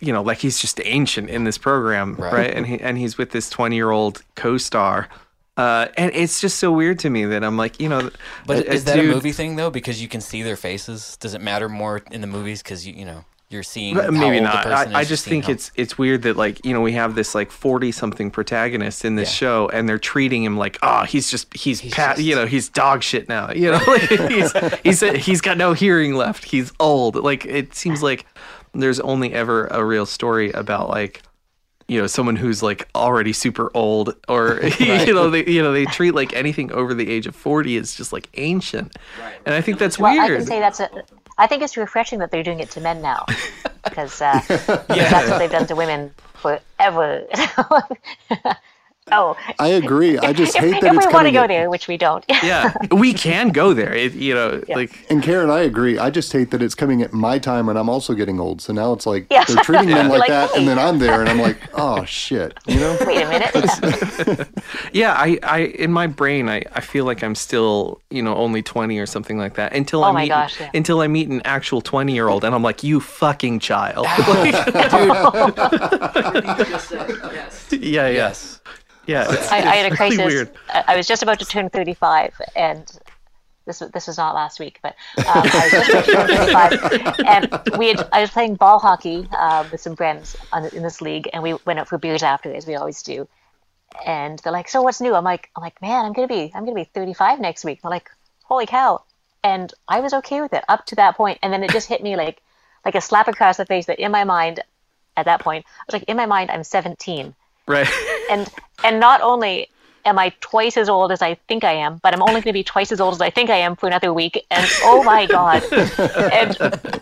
[0.00, 2.32] you know like he's just ancient in this program, right?
[2.32, 2.50] Right.
[2.56, 5.08] And he and he's with this 20 year old co-star,
[5.56, 8.10] uh, and it's just so weird to me that I'm like, you know,
[8.46, 9.70] But a- is that a movie thing though?
[9.70, 11.16] Because you can see their faces.
[11.18, 14.66] Does it matter more in the movies because you you know you're seeing Maybe not.
[14.66, 17.50] I, I just think it's it's weird that like you know we have this like
[17.52, 19.34] forty something protagonist in this Yeah.
[19.36, 22.68] show and they're treating him like oh he's just he's, pat just- you know he's
[22.68, 23.52] dog shit now.
[23.52, 24.52] You know like, he's
[24.82, 26.44] he's he's got no hearing left.
[26.44, 27.16] He's old.
[27.16, 28.26] Like it seems like
[28.72, 31.22] there's only ever a real story about like
[31.86, 35.84] you know someone who's like already super old or you know they you know they
[35.84, 38.96] treat like anything over the age of 40 is just like ancient.
[39.46, 40.38] And i think that's well, I weird.
[40.38, 40.88] can say that's a.
[41.36, 43.26] I think it's refreshing that they're doing it to men now,
[43.84, 47.26] because uh, that's what they've done to women forever.
[49.12, 50.18] oh, I agree.
[50.18, 51.96] I just if, hate if that we it's want to go at- there, which we
[51.96, 52.24] don't.
[52.42, 55.98] yeah we can go there it, you know like And Karen, I agree.
[55.98, 58.60] I just hate that it's coming at my time and I'm also getting old.
[58.62, 59.44] So now it's like Yeah.
[59.44, 60.58] they're treating them like, Like, that, hey.
[60.58, 62.96] and then I'm there, and I'm like, oh shit, you know?
[63.06, 64.48] Wait a minute.
[64.92, 68.62] Yeah, I, I in my brain I, I feel like I'm still, you know, only
[68.62, 69.72] twenty or something like that.
[69.74, 70.70] Until Oh I my meet gosh, yeah.
[70.74, 74.06] until I meet an actual twenty year old and I'm like, you fucking child.
[77.70, 78.08] yeah, yeah.
[78.08, 78.60] yes.
[79.06, 79.26] Yeah.
[79.28, 80.34] It's, I, I had a it's really crisis.
[80.34, 80.50] weird.
[80.68, 82.86] I was just about to turn 35, and
[83.66, 87.78] This was this was not last week, but um, I was just turning 35, and
[87.78, 91.28] we had, I was playing ball hockey uh, with some friends on, in this league,
[91.32, 93.26] and we went out for beers after, as we always do.
[94.04, 96.64] And they're like, "So what's new?" I'm like, "I'm like, man, I'm gonna be I'm
[96.64, 98.10] gonna be 35 next week." They're like,
[98.42, 99.02] "Holy cow!"
[99.42, 102.02] And I was okay with it up to that point, and then it just hit
[102.02, 102.42] me like
[102.84, 104.60] like a slap across the face that in my mind,
[105.16, 107.34] at that point, I was like, in my mind, I'm 17
[107.66, 107.88] Right.
[108.30, 108.48] and
[108.82, 109.68] and not only
[110.04, 112.52] am I twice as old as I think I am, but I'm only going to
[112.52, 114.44] be twice as old as I think I am for another week.
[114.50, 115.62] And oh my god!
[115.72, 116.58] and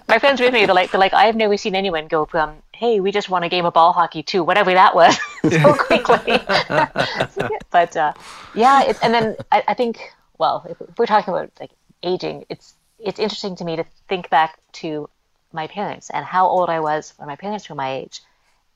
[0.09, 2.55] my friends with me, they're like, they're like, I have never seen anyone go from,
[2.75, 5.17] hey, we just won a game of ball hockey too, whatever that was
[5.51, 6.39] so quickly.
[7.71, 8.13] but uh,
[8.55, 10.01] yeah, it, and then I, I think,
[10.39, 11.71] well, if we're talking about like
[12.03, 15.09] aging, it's it's interesting to me to think back to
[15.53, 18.21] my parents and how old I was when my parents were my age,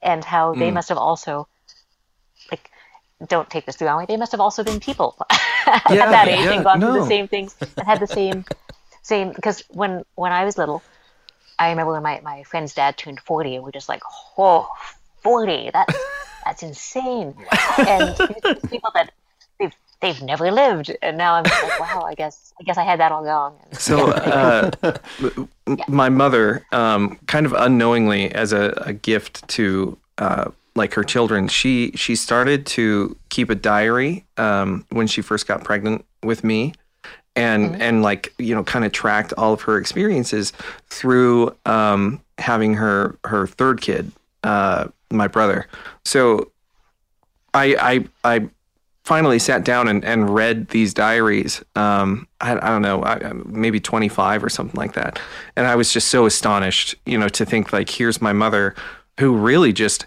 [0.03, 1.47] and how they must have also
[3.29, 5.17] don't take this the wrong way they must have also been people
[5.67, 8.45] at that age yeah, and gone through the same things and had the same
[9.03, 10.83] same because when when i was little
[11.59, 14.03] i remember when my, my friend's dad turned 40 and we're just like
[14.37, 14.69] oh
[15.23, 15.89] 40 that
[16.47, 17.35] that's insane.
[17.77, 18.17] And
[18.71, 19.11] people that
[19.59, 20.97] they've they've never lived.
[21.03, 23.59] And now i'm like wow i guess i guess i had that all wrong.
[23.73, 24.71] So, uh,
[25.67, 31.05] m- my mother, um, kind of unknowingly, as a, a gift to uh, like her
[31.05, 36.45] children, she she started to keep a diary um, when she first got pregnant with
[36.45, 36.75] me,
[37.35, 40.53] and and like you know, kind of tracked all of her experiences
[40.89, 44.13] through um, having her her third kid,
[44.43, 45.67] uh, my brother.
[46.05, 46.51] So,
[47.55, 48.49] I I I
[49.07, 51.63] finally sat down and, and read these diaries.
[51.77, 55.21] Um, I, I don't know, I, maybe 25 or something like that.
[55.55, 58.75] And I was just so astonished, you know, to think like, here's my mother
[59.21, 60.07] who really just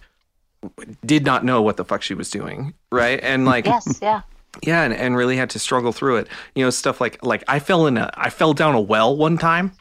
[1.06, 2.74] did not know what the fuck she was doing.
[2.92, 3.20] Right.
[3.22, 4.22] And like, yes yeah
[4.64, 6.28] yeah, and, and really had to struggle through it.
[6.56, 9.38] You know, stuff like, like I fell in a, I fell down a well one
[9.38, 9.74] time.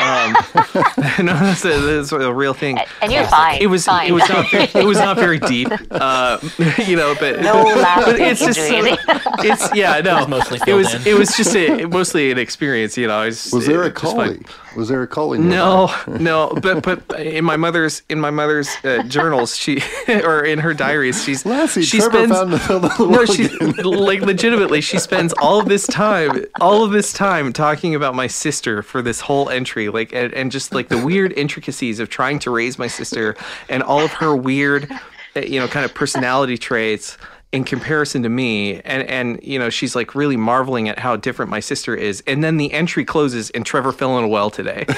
[0.00, 0.32] Um,
[1.26, 2.78] no, that's a, that's a real thing.
[3.00, 4.08] and you're fine It was fine.
[4.08, 6.38] it was not ve- it was not very deep, uh,
[6.86, 7.14] you know.
[7.18, 8.96] But No lasting but it's just so,
[9.44, 10.26] it's yeah no.
[10.26, 11.06] mostly it was in.
[11.06, 13.18] it was just a, mostly an experience, you know.
[13.18, 14.42] I was, Was there a it- just fine.
[14.42, 14.56] collie?
[14.74, 15.38] Was there a collie?
[15.38, 20.58] No, no, but but in my mother's in my mother's uh, journals, she or in
[20.60, 23.48] her diaries, she's Lassie, she Trevor spends found the fill of the no, she
[23.82, 28.26] like legitimately she spends all of this time, all of this time talking about my
[28.26, 32.38] sister for this whole entry, like and, and just like the weird intricacies of trying
[32.40, 33.36] to raise my sister
[33.68, 34.90] and all of her weird,
[35.36, 37.16] uh, you know, kind of personality traits
[37.52, 41.50] in comparison to me and and you know she's like really marveling at how different
[41.50, 44.86] my sister is and then the entry closes and Trevor fell in a well today
[44.88, 44.94] So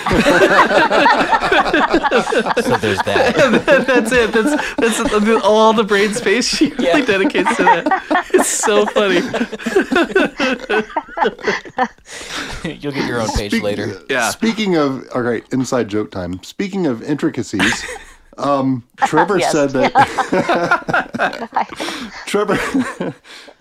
[2.79, 3.85] there's that.
[3.87, 4.33] that's it.
[4.33, 5.01] That's that's
[5.45, 7.05] all the brain space she really Yeah.
[7.05, 8.27] dedicates to that.
[8.33, 9.21] It's so funny.
[12.81, 14.01] You'll get your own page Speak- later.
[14.09, 14.31] Yeah.
[14.31, 16.43] Speaking of, all right, inside joke time.
[16.43, 17.85] Speaking of intricacies,
[18.39, 19.53] um, Trevor Yes.
[19.53, 21.04] said that.
[22.27, 22.57] Trevor,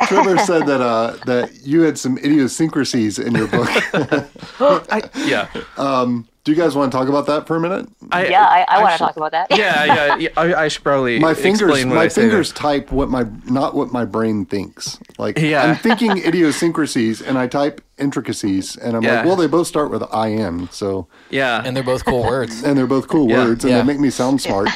[0.07, 3.69] Trevor said that uh, that you had some idiosyncrasies in your book.
[4.91, 5.49] I, yeah.
[6.45, 7.87] Do you guys want to talk about that for a minute?
[8.11, 10.15] I, yeah i, I want to talk about that Yeah, yeah.
[10.17, 13.25] yeah I, I should probably My fingers, explain what my I fingers type what my
[13.45, 14.99] not what my brain thinks.
[15.17, 15.63] Like Yeah.
[15.63, 19.17] I'm thinking idiosyncrasies, and I type intricacies, and I'm Yeah.
[19.17, 22.61] like, well, they both start with I am, so Yeah, And they're both cool words.
[22.63, 23.45] and they're both cool Yeah.
[23.45, 23.77] words, and Yeah.
[23.79, 24.67] they make me sound smart.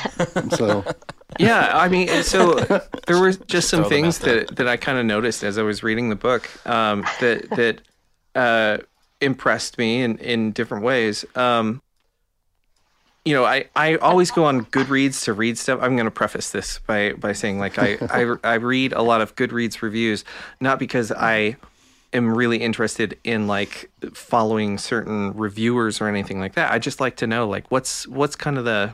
[0.52, 0.86] so
[1.40, 1.72] yeah.
[1.74, 2.54] I mean, so
[3.08, 6.08] there were just some things that that I kind of noticed as I was reading
[6.10, 7.82] the book um, that that
[8.36, 8.78] uh,
[9.22, 11.26] impressed me in in different ways.
[11.36, 11.82] Um,
[13.26, 15.80] you know, I, I always go on Goodreads to read stuff.
[15.82, 19.20] I'm going to preface this by, by saying like I, I I read a lot
[19.20, 20.24] of Goodreads reviews,
[20.62, 21.58] not because I
[22.14, 26.72] am really interested in like following certain reviewers or anything like that.
[26.72, 28.94] I just like to know like what's what's kind of the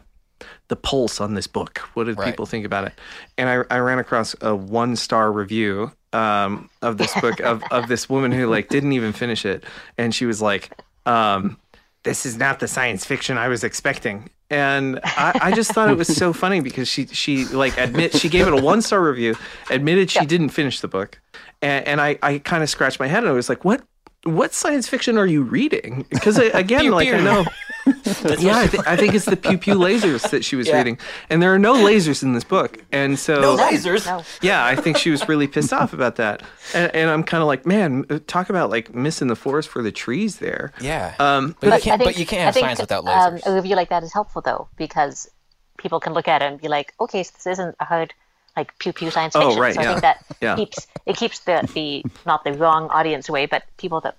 [0.67, 1.77] the pulse on this book.
[1.93, 2.25] What did Right.
[2.25, 2.93] people think about it?
[3.37, 7.87] And I, I ran across a one star review um, of this book of, of
[7.87, 9.63] this woman who like didn't even finish it,
[9.97, 10.71] and she was like,
[11.05, 11.57] um,
[12.03, 15.97] "This is not the science fiction I was expecting." And I, I just thought it
[15.97, 19.35] was so funny because she she like admit she gave it a one star review,
[19.69, 21.19] admitted she didn't finish the book,
[21.61, 23.83] and, and I I kind of scratched my head and I was like, "What?"
[24.23, 26.05] What science fiction are you reading?
[26.09, 27.21] Because again, Pew, like I pew.
[27.23, 27.45] know,
[28.39, 30.77] yeah, I, th- I think it's the pew pew lasers that she was Yeah.
[30.77, 30.97] reading,
[31.29, 34.05] and there are no lasers in this book, and so No lasers.
[34.05, 36.41] no yeah, I think she was really pissed off about that,
[36.73, 39.91] and, and I'm kind of like, man, talk about like missing the forest for the
[39.91, 40.71] trees there.
[40.79, 41.15] Yeah.
[41.19, 43.45] Um, but, you can't, think- but you can't have think, science without um, lasers.
[43.45, 45.29] a review like that is helpful though because
[45.77, 48.13] people can look at it and be like, okay, so this isn't a hard
[48.55, 49.59] like pew pew science Oh, fiction.
[49.59, 50.55] right, so I think that Yeah.
[50.55, 54.17] keeps it keeps the the not the wrong audience away, but people that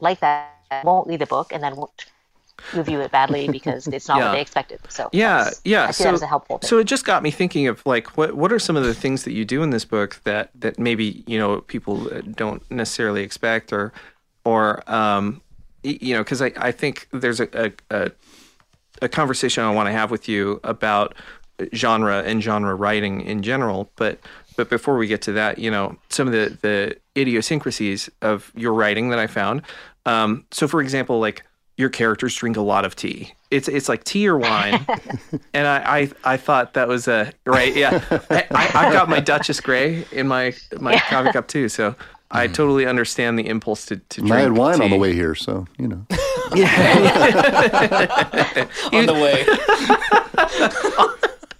[0.00, 0.52] like that
[0.84, 2.06] won't read the book and then won't
[2.72, 4.24] review it badly because it's not Yeah.
[4.24, 4.80] what they expected.
[4.88, 5.88] So Yeah, yeah.
[5.88, 6.68] I so, that as a helpful thing.
[6.68, 9.24] so it just got me thinking of like what what are some of the things
[9.24, 13.22] that you do in this book that that maybe you know people uh, don't necessarily
[13.22, 13.92] expect or
[14.44, 15.42] or um
[15.82, 18.10] you know because I I think there's a a, a
[19.02, 21.14] a conversation I want to have with you about
[21.74, 24.18] genre and genre writing in general, but
[24.56, 28.72] but before we get to that, you know, some of the the idiosyncrasies of your
[28.72, 29.62] writing that I found.
[30.06, 31.44] Um, so, for example, like
[31.76, 33.34] your characters drink a lot of tea.
[33.50, 34.86] It's it's like tea or wine,
[35.54, 37.74] and I, I I thought that was a right.
[37.74, 41.94] Yeah, I, I I've got my Duchess Gray in my my coffee cup too, so.
[42.28, 45.36] I totally understand the impulse to, to drink I had wine on the way here,
[45.36, 46.04] so you know.
[48.92, 49.46] on the way.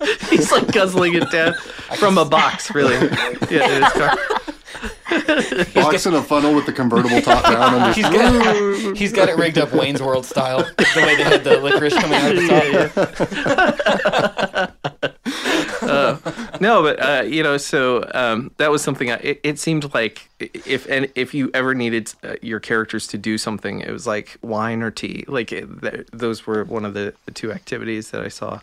[0.31, 1.55] He's like guzzling it down
[1.97, 2.97] from a box, really.
[3.51, 4.17] Yeah, in his car.
[5.75, 7.75] Box in a funnel with the convertible top down.
[7.75, 11.45] And He's got, he's got it rigged up Wayne's World style, the way they had
[11.45, 12.91] the licorice coming out of the
[15.25, 15.43] top.
[16.61, 19.11] No, but uh, you know, so um, that was something.
[19.11, 23.19] I, it, it seemed like if and if you ever needed uh, your characters to
[23.19, 25.25] do something, it was like wine or tea.
[25.29, 28.61] Like it, th- those were one of the, the two activities that I saw.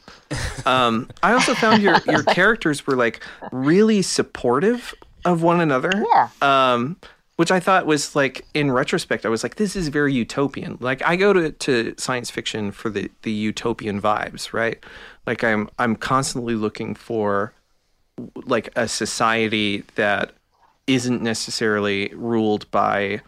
[0.65, 4.93] Um, I also found your your characters were like really supportive
[5.25, 5.91] of one another.
[6.13, 6.29] Yeah.
[6.41, 6.97] Um,
[7.43, 10.77] which I thought was like in retrospect, I was like, this is very utopian.
[10.79, 14.81] Like I go to, to science fiction for the, the utopian vibes, right?
[15.27, 17.51] Like I'm I'm constantly looking for
[18.45, 20.31] like a society that
[20.87, 23.19] isn't necessarily ruled by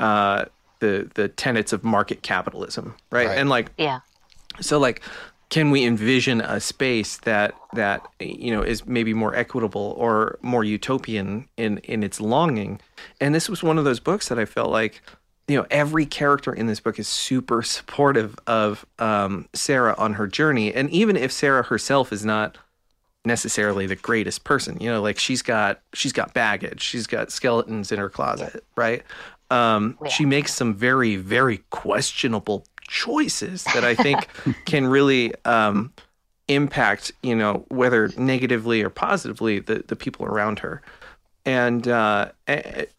[0.00, 0.46] uh,
[0.80, 3.28] the the tenets of market capitalism, right?
[3.28, 3.38] Right.
[3.38, 4.00] And like yeah.
[4.60, 5.00] so like
[5.48, 10.64] can we envision a space that that you know is maybe more equitable or more
[10.64, 12.80] utopian in in its longing
[13.20, 15.02] and this was one of those books that i felt like
[15.48, 20.26] you know every character in this book is super supportive of um, sarah on her
[20.26, 20.72] journey.
[20.74, 22.56] And even if sarah herself is not
[23.26, 26.82] necessarily the greatest person you know like she's got she's got baggage.
[26.82, 29.02] She's got skeletons in her closet right?
[29.50, 30.08] Um, Yeah.
[30.08, 34.28] she makes some very very questionable choices that i think
[34.66, 35.92] can really um,
[36.48, 40.82] impact you know whether negatively or positively the, the people around her
[41.46, 42.30] and uh,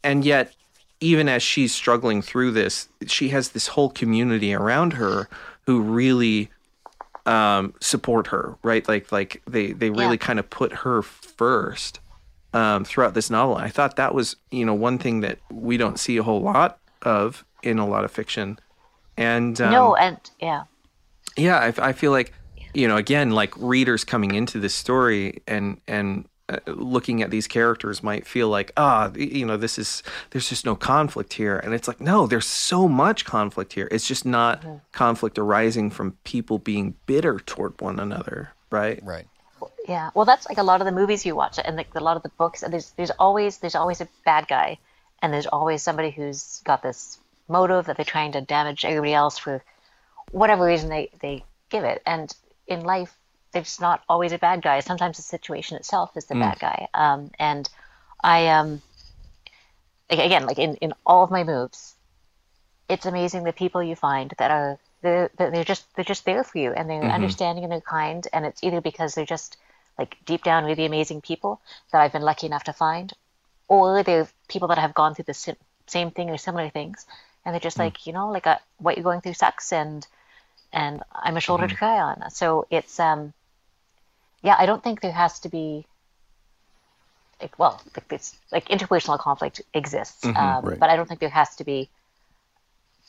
[0.03, 0.53] and yet
[1.01, 5.27] even as she's struggling through this she has this whole community around her
[5.65, 6.49] who really
[7.25, 10.27] um, support her right like like they they really Yeah.
[10.27, 11.99] kind of put her first
[12.53, 15.99] um, throughout this novel i thought that was you know one thing that we don't
[15.99, 18.59] see a whole lot of in a lot of fiction
[19.17, 20.63] and um, no, and yeah.
[21.35, 22.31] yeah I, I feel like
[22.73, 26.25] you know again like readers coming into this story and and
[26.67, 30.75] looking at these characters might feel like ah you know this is there's just no
[30.75, 35.39] conflict here and it's like no there's so much conflict here it's just not conflict
[35.39, 39.27] arising from people being bitter toward one another right Right.
[39.87, 42.17] Yeah, well, that's like a lot of the movies you watch, and like a lot
[42.17, 42.63] of the books.
[42.63, 44.77] And there's there's always there's always a bad guy,
[45.21, 49.37] and there's always somebody who's got this motive that they're trying to damage everybody else
[49.37, 49.63] for
[50.31, 52.01] whatever reason they they give it.
[52.05, 52.35] And
[52.67, 53.15] in life,
[53.55, 54.81] there's not always a bad guy.
[54.81, 56.87] Sometimes the situation itself is the bad guy.
[56.93, 57.67] Um, and
[58.21, 58.81] I um,
[60.09, 61.95] again, like in in all of my moves,
[62.89, 66.43] it's amazing the people you find that are they're, that they're just they're just there
[66.43, 68.27] for you and they're understanding and they're kind.
[68.33, 69.55] And it's either because they're just
[69.97, 71.61] like deep down really amazing people
[71.93, 73.13] that I've been lucky enough to find
[73.69, 75.55] or they're people that have gone through the sim-
[75.87, 77.05] same thing or similar things.
[77.45, 80.05] And they're just like you know like uh what you're going through sucks and
[80.73, 82.29] and I'm a shoulder to cry on.
[82.31, 83.33] So it's um
[84.45, 85.85] yeah I don't think there has to be
[87.41, 90.79] like well like it's like interpersonal conflict exists um, right.
[90.79, 91.89] but I don't think there has to be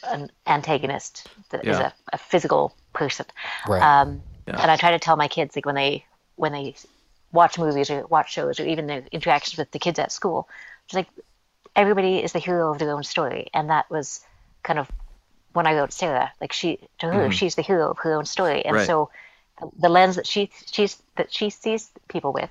[0.02, 1.92] an antagonist that is Yeah.
[2.12, 3.26] a, a physical person.
[3.68, 3.82] Right.
[3.82, 4.60] Um, Yeah.
[4.62, 6.04] And I try to tell my kids like when they
[6.36, 6.74] when they
[7.32, 10.48] watch movies or watch shows or even their interactions with the kids at school,
[10.84, 11.08] it's like
[11.74, 14.20] everybody is the hero of their own story, and that was
[14.62, 14.88] kind of
[15.52, 16.32] when I wrote Sarah.
[16.40, 18.86] Like she to her, she's the hero of her own story, and Right.
[18.86, 19.10] so
[19.78, 22.50] the lens that she she's that she sees people with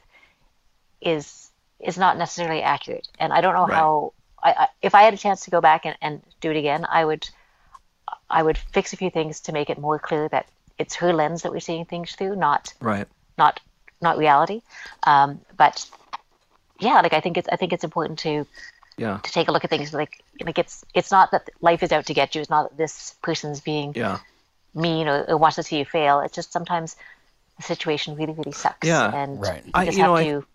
[1.02, 3.08] is is not necessarily accurate.
[3.20, 3.76] And I don't know Right.
[3.76, 4.14] how.
[4.44, 6.86] I, I, if I had a chance to go back and, and do it again,
[6.90, 7.28] I would
[8.30, 10.48] I would fix a few things to make it more clear that
[10.78, 13.60] it's her lens that we're seeing things through, not right not
[14.02, 14.62] not reality.
[15.06, 15.86] Um, but
[16.80, 18.46] yeah, like I think it's I think it's important to
[18.98, 21.92] yeah to take a look at things like like it's it's not that life is
[21.92, 22.42] out to get you.
[22.42, 24.20] It's not that this person's being yeah
[24.76, 26.20] mean or, or wants to see you fail.
[26.20, 26.96] It's just sometimes
[27.58, 28.86] the situation really really sucks.
[28.88, 29.12] Yeah.
[29.16, 29.64] and Right.
[29.66, 30.46] you I- just you have know, I- to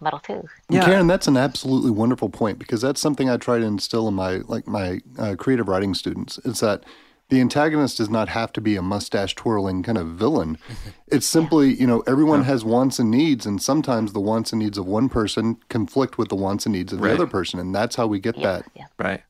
[0.00, 0.48] muddle through.
[0.70, 0.84] Yeah.
[0.84, 4.38] Karen, that's an absolutely wonderful point because that's something I try to instill in my
[4.46, 6.38] like my uh, creative writing students.
[6.38, 6.84] Is that
[7.28, 10.58] the antagonist does not have to be a mustache twirling kind of villain.
[11.12, 14.78] It's simply, you know, everyone has wants and needs, and sometimes the wants and needs
[14.78, 17.96] of one person conflict with the wants and needs of the other person, and that's
[17.96, 18.64] how we get Yeah, that.
[18.76, 18.84] yeah.
[18.96, 19.22] Right.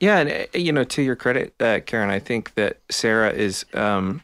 [0.00, 3.64] Yeah, and uh, you know, to your credit, uh, Karen, I think that Sarah is.
[3.74, 4.22] Um,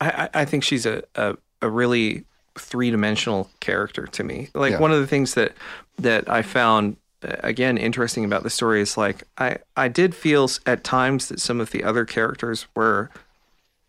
[0.00, 2.24] I, I think she's a a, a really
[2.58, 4.48] three dimensional character to me.
[4.54, 4.78] Like Yeah.
[4.80, 5.52] one of the things that
[5.98, 10.48] that I found uh, again interesting about the story is like I I did feel
[10.66, 13.10] at times that some of the other characters were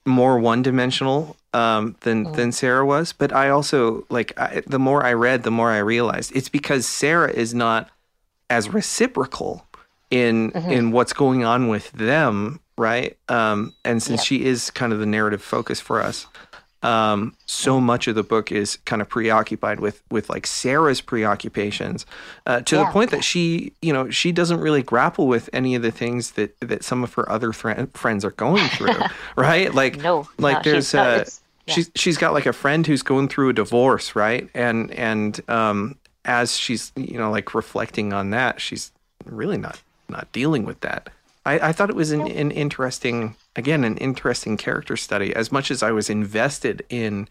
[0.05, 3.13] more one dimensional um, than than Sarah was.
[3.13, 6.87] But I also like I, the more I read, the more I realized it's because
[6.87, 7.89] Sarah is not
[8.49, 9.65] as reciprocal
[10.11, 13.17] in in what's going on with them, right?
[13.29, 16.27] Um, and since she is kind of the narrative focus for us,
[16.83, 22.05] um, so much of the book is kind of preoccupied with with like Sarah's preoccupations
[22.47, 25.81] uh, to the point that she, you know, she doesn't really grapple with any of
[25.83, 28.95] the things that that some of her other thre- friends are going through,
[29.35, 29.73] right?
[29.73, 31.75] Like, No, like no, there's uh, it's- yeah.
[31.75, 34.49] she's she's got like a friend who's going through a divorce, right?
[34.55, 35.95] And and um,
[36.25, 38.91] as she's you know like reflecting on that, she's
[39.25, 39.79] really not
[40.11, 41.09] not dealing with that.
[41.45, 45.35] I, I thought it was an, an interesting, again, an interesting character study.
[45.35, 47.27] As much as I was invested in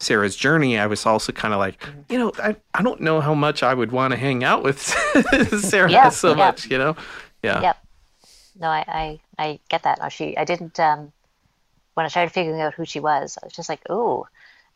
[0.00, 2.00] Sarah's journey, I was also kind of like, Mm-hmm.
[2.12, 4.80] you know, I, I don't know how much I would want to hang out with
[5.60, 6.34] Sarah Yeah, so yeah.
[6.34, 6.96] much, you know?
[7.42, 7.60] Yeah.
[7.62, 7.78] Yep.
[8.60, 9.98] No, I, I, I get that.
[10.00, 10.78] No, she, I didn't.
[10.78, 11.12] Um,
[11.94, 14.24] when I started figuring out who she was, I was just like, "Ooh,"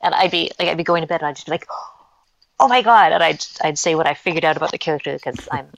[0.00, 1.66] and I'd be like, I'd be going to bed and I'd just be like,
[2.61, 5.48] "Oh my god!" And I'd, I'd say what I figured out about the character because
[5.50, 5.68] I'm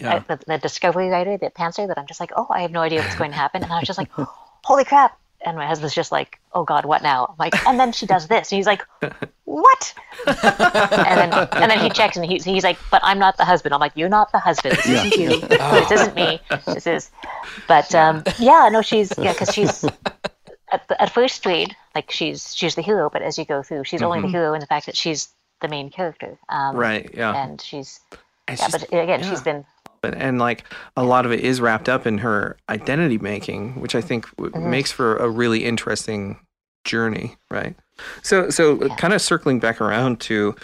[0.00, 0.14] Yeah.
[0.14, 2.80] I, the, the discovery writer, the pantser, that I'm just like, "Oh, I have no
[2.80, 4.10] idea what's going to happen," and I was just like,
[4.64, 7.92] "Holy crap!" And my husband's just like, "Oh God, what now?" I'm like, and then
[7.92, 8.82] she does this, and he's like,
[9.44, 9.94] "What?"
[10.26, 13.74] and then and then he checks and he's he's like, "But I'm not the husband."
[13.74, 14.76] I'm like, "You're not the husband.
[14.76, 15.40] This isn't you.
[15.40, 16.40] This isn't me.
[16.66, 17.10] This is."
[17.66, 19.84] But um, yeah, no, she's yeah, because she's
[20.72, 23.84] at, the- at first read like she's she's the hero, but as you go through,
[23.84, 25.28] she's only the hero in the fact that she's
[25.60, 26.38] the main character.
[26.48, 27.10] Um, Right.
[27.14, 27.34] Yeah.
[27.34, 28.00] And she's
[28.48, 29.30] It's yeah, just- but again, yeah.
[29.30, 29.64] she's been
[30.00, 30.64] but and like
[30.96, 34.68] a lot of it is wrapped up in her identity making which i think w-
[34.68, 36.38] makes for a really interesting
[36.84, 37.76] journey right?
[38.22, 40.56] So so kind of circling back around to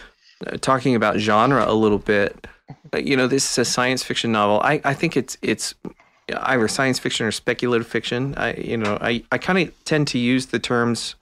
[0.47, 2.47] uh, talking about genre a little bit
[2.93, 4.61] uh, you know this is a science fiction novel.
[4.63, 5.75] I i think it's it's
[6.29, 8.35] either science fiction or speculative fiction.
[8.37, 11.17] I you know i i kind of tend to use the terms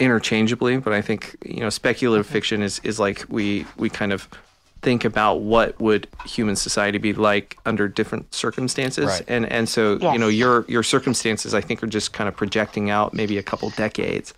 [0.00, 4.28] interchangeably but i think you know speculative fiction is is like we we kind of
[4.82, 9.06] think about what would human society be like under different circumstances.
[9.06, 9.24] Right.
[9.28, 12.90] and and so you know your your circumstances i think are just kind of projecting
[12.90, 14.34] out maybe a couple decades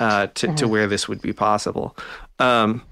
[0.00, 1.96] uh, to, to where this would be possible.
[2.38, 2.82] Um,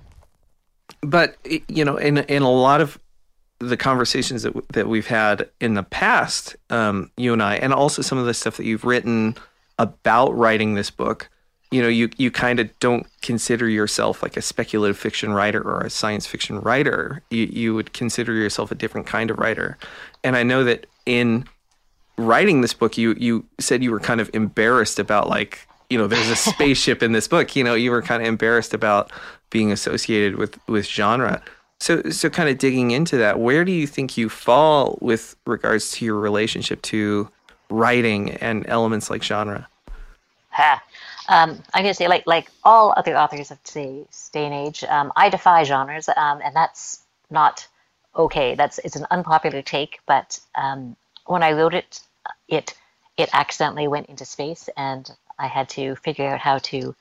[1.03, 1.37] but
[1.69, 2.99] you know in in a lot of
[3.59, 7.73] the conversations that w- that we've had in the past, um, you and I, and
[7.73, 9.37] also some of the stuff that you've written
[9.79, 11.29] about writing this book,
[11.71, 15.81] you know, you you kind of don't consider yourself like a speculative fiction writer or
[15.81, 17.23] a science fiction writer.
[17.31, 19.77] You you would consider yourself a different kind of writer,
[20.23, 21.47] and I know that in
[22.17, 26.07] writing this book, you you said you were kind of embarrassed about like you know
[26.07, 27.57] there's a spaceship in this book.
[27.57, 29.11] You know, you were kind of embarrassed about
[29.51, 31.43] being associated with with genre.
[31.81, 35.91] So so kind of digging into that, where do you think you fall with regards
[35.93, 37.29] to your relationship to
[37.71, 39.69] writing and elements like genre?
[40.51, 40.83] Ha.
[41.29, 45.13] Um, I'm gonna say, like like all other authors of today's day and age, um,
[45.17, 47.67] I defy genres, um, and that's not
[48.15, 48.55] okay.
[48.55, 50.97] That's it's an unpopular take, but um,
[51.27, 52.01] when I wrote it,
[52.49, 52.75] it
[53.17, 56.95] it accidentally went into space, and I had to figure out how to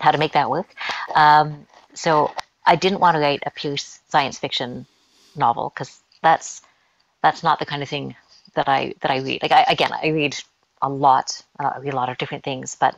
[0.00, 0.74] how to make that work.
[1.14, 2.32] Um, so
[2.66, 4.86] I didn't want to write a pure science fiction
[5.34, 6.62] novel because that's
[7.22, 8.14] that's not the kind of thing
[8.54, 9.42] that I that I read.
[9.42, 10.36] Like I, again, I read
[10.82, 11.42] a lot.
[11.58, 12.96] Uh, read a lot of different things, but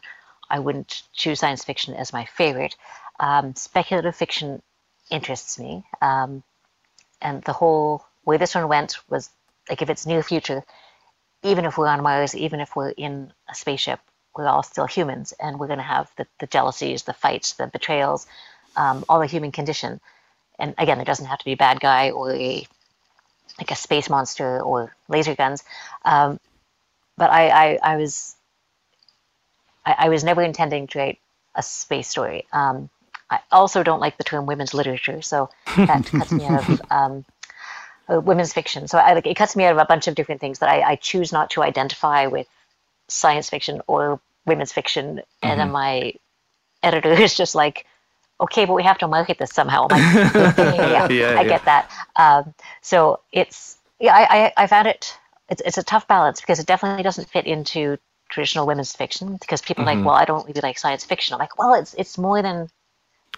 [0.48, 2.76] I wouldn't choose science fiction as my favorite.
[3.18, 4.62] Um, speculative fiction
[5.10, 6.42] interests me, um,
[7.20, 9.30] and the whole way this one went was
[9.68, 10.64] like if it's near future,
[11.42, 14.00] even if we're on Mars, even if we're in a spaceship,
[14.36, 17.66] we're all still humans, and we're going to have the, the jealousies, the fights, the
[17.66, 18.26] betrayals,
[18.76, 20.00] um, all the human condition.
[20.58, 22.66] And again, it doesn't have to be a bad guy or a
[23.58, 25.62] like a space monster or laser guns.
[26.04, 26.40] Um,
[27.20, 28.34] but I, I, I was
[29.84, 31.18] I, I was never intending to write
[31.54, 32.46] a space story.
[32.52, 32.88] Um,
[33.30, 35.50] I also don't like the term women's literature, so
[35.86, 37.24] that cuts me out of um,
[38.08, 38.88] uh, women's fiction.
[38.88, 40.80] So I, like, it cuts me out of a bunch of different things that I,
[40.80, 42.48] I choose not to identify with
[43.08, 45.20] science fiction or women's fiction.
[45.42, 46.14] And then my
[46.82, 47.84] editor is just like,
[48.40, 49.88] okay, but we have to market this somehow.
[49.90, 50.54] Like, yeah,
[51.10, 51.44] Yeah, I yeah.
[51.44, 51.90] get that.
[52.16, 55.16] Um, so it's yeah, I, I I found it.
[55.50, 57.98] It's it's a tough balance because it definitely doesn't fit into
[58.28, 61.34] traditional women's fiction because people are like, well, I don't really like science fiction.
[61.34, 62.68] I'm like, well, it's it's more than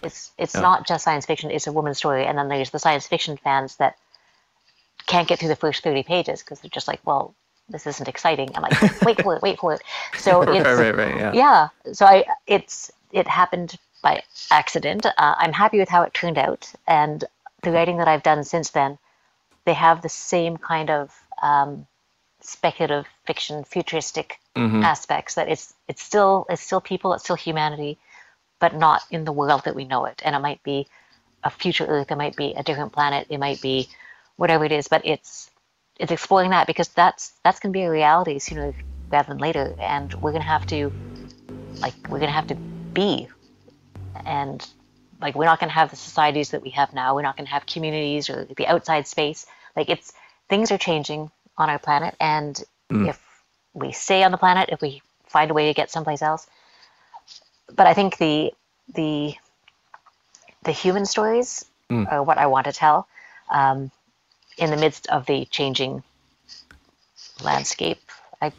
[0.03, 1.51] it's it's not just science fiction.
[1.51, 3.97] It's a woman's story, and then there's the science fiction fans that
[5.07, 7.35] can't get through the first 30 pages because they're just like, well,
[7.69, 8.53] this isn't exciting.
[8.55, 9.83] I'm like, wait for it, wait for it.
[10.17, 11.17] So it's Right, right, right.
[11.17, 11.33] Yeah.
[11.35, 11.69] yeah.
[11.93, 15.07] So I it's it happened by accident.
[15.07, 17.25] Uh, I'm happy with how it turned out, and
[17.63, 18.99] the writing that I've done since then,
[19.65, 21.87] they have the same kind of um,
[22.43, 24.83] speculative fiction, futuristic mm-hmm.
[24.83, 25.35] aspects.
[25.35, 27.99] That it's it's still it's still people, it's still humanity,
[28.61, 30.23] but not in the world that we know it.
[30.25, 30.87] And it might be
[31.45, 33.89] a future Earth, it might be a different planet, it might be
[34.37, 35.51] whatever it is, but it's
[35.99, 38.75] it's exploring that because that's that's gonna be a reality sooner
[39.11, 40.93] rather than later, and we're gonna have to
[41.81, 43.29] like we're gonna have to be,
[44.25, 44.67] and
[45.21, 47.15] like we're not gonna have the societies that we have now.
[47.15, 49.47] We're not gonna have communities or the outside space.
[49.77, 50.13] Like it's
[50.49, 52.63] things are changing on our planet, and
[53.09, 53.21] if
[53.75, 56.47] we stay on the planet, if we find a way to get someplace else,
[57.75, 58.53] but I think the
[58.95, 59.35] the
[60.65, 61.65] the human stories
[62.11, 63.09] are what I want to tell
[63.51, 63.91] um,
[64.59, 66.03] in the midst of the changing
[67.43, 68.02] landscape.
[68.43, 68.53] I,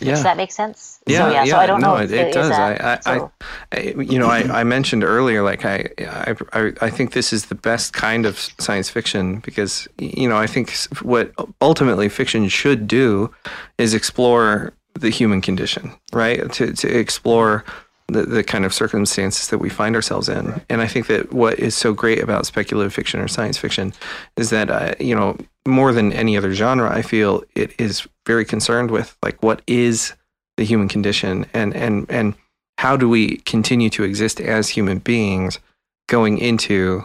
[0.00, 0.10] Yeah.
[0.12, 1.00] Does that make sense?
[1.06, 2.02] Yeah, So, yeah, yeah, so I don't no, know.
[2.02, 2.48] it, it does.
[2.50, 2.80] that.
[3.06, 3.32] I, I, So-
[3.72, 7.54] I, you know, I, I mentioned earlier, like I, I, I think this is the
[7.54, 10.72] best kind of science fiction because, you know, I think
[11.02, 13.32] what ultimately fiction should do
[13.78, 16.52] is explore the human condition, right?
[16.52, 17.64] To, to explore
[18.08, 20.60] the, the kind of circumstances that we find ourselves in.
[20.68, 23.92] And I think that what is so great about speculative fiction or science fiction
[24.36, 28.44] is that, uh, you know, more than any other genre, I feel it is very
[28.44, 30.12] concerned with like what is
[30.56, 32.34] the human condition and and and
[32.78, 35.58] how do we continue to exist as human beings
[36.06, 37.04] going into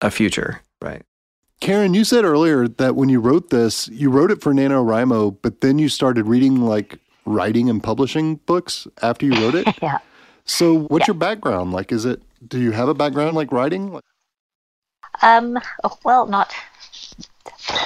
[0.00, 1.02] a future right
[1.60, 5.60] Karen, you said earlier that when you wrote this, you wrote it for NaNoWriMo, but
[5.60, 9.66] then you started reading like writing and publishing books after you wrote it.
[9.82, 9.98] yeah.
[10.50, 11.72] So, what's your background?
[11.72, 14.00] Like, is it, do you have a background like writing?
[15.22, 15.58] Um.
[15.84, 16.52] oh, Well, not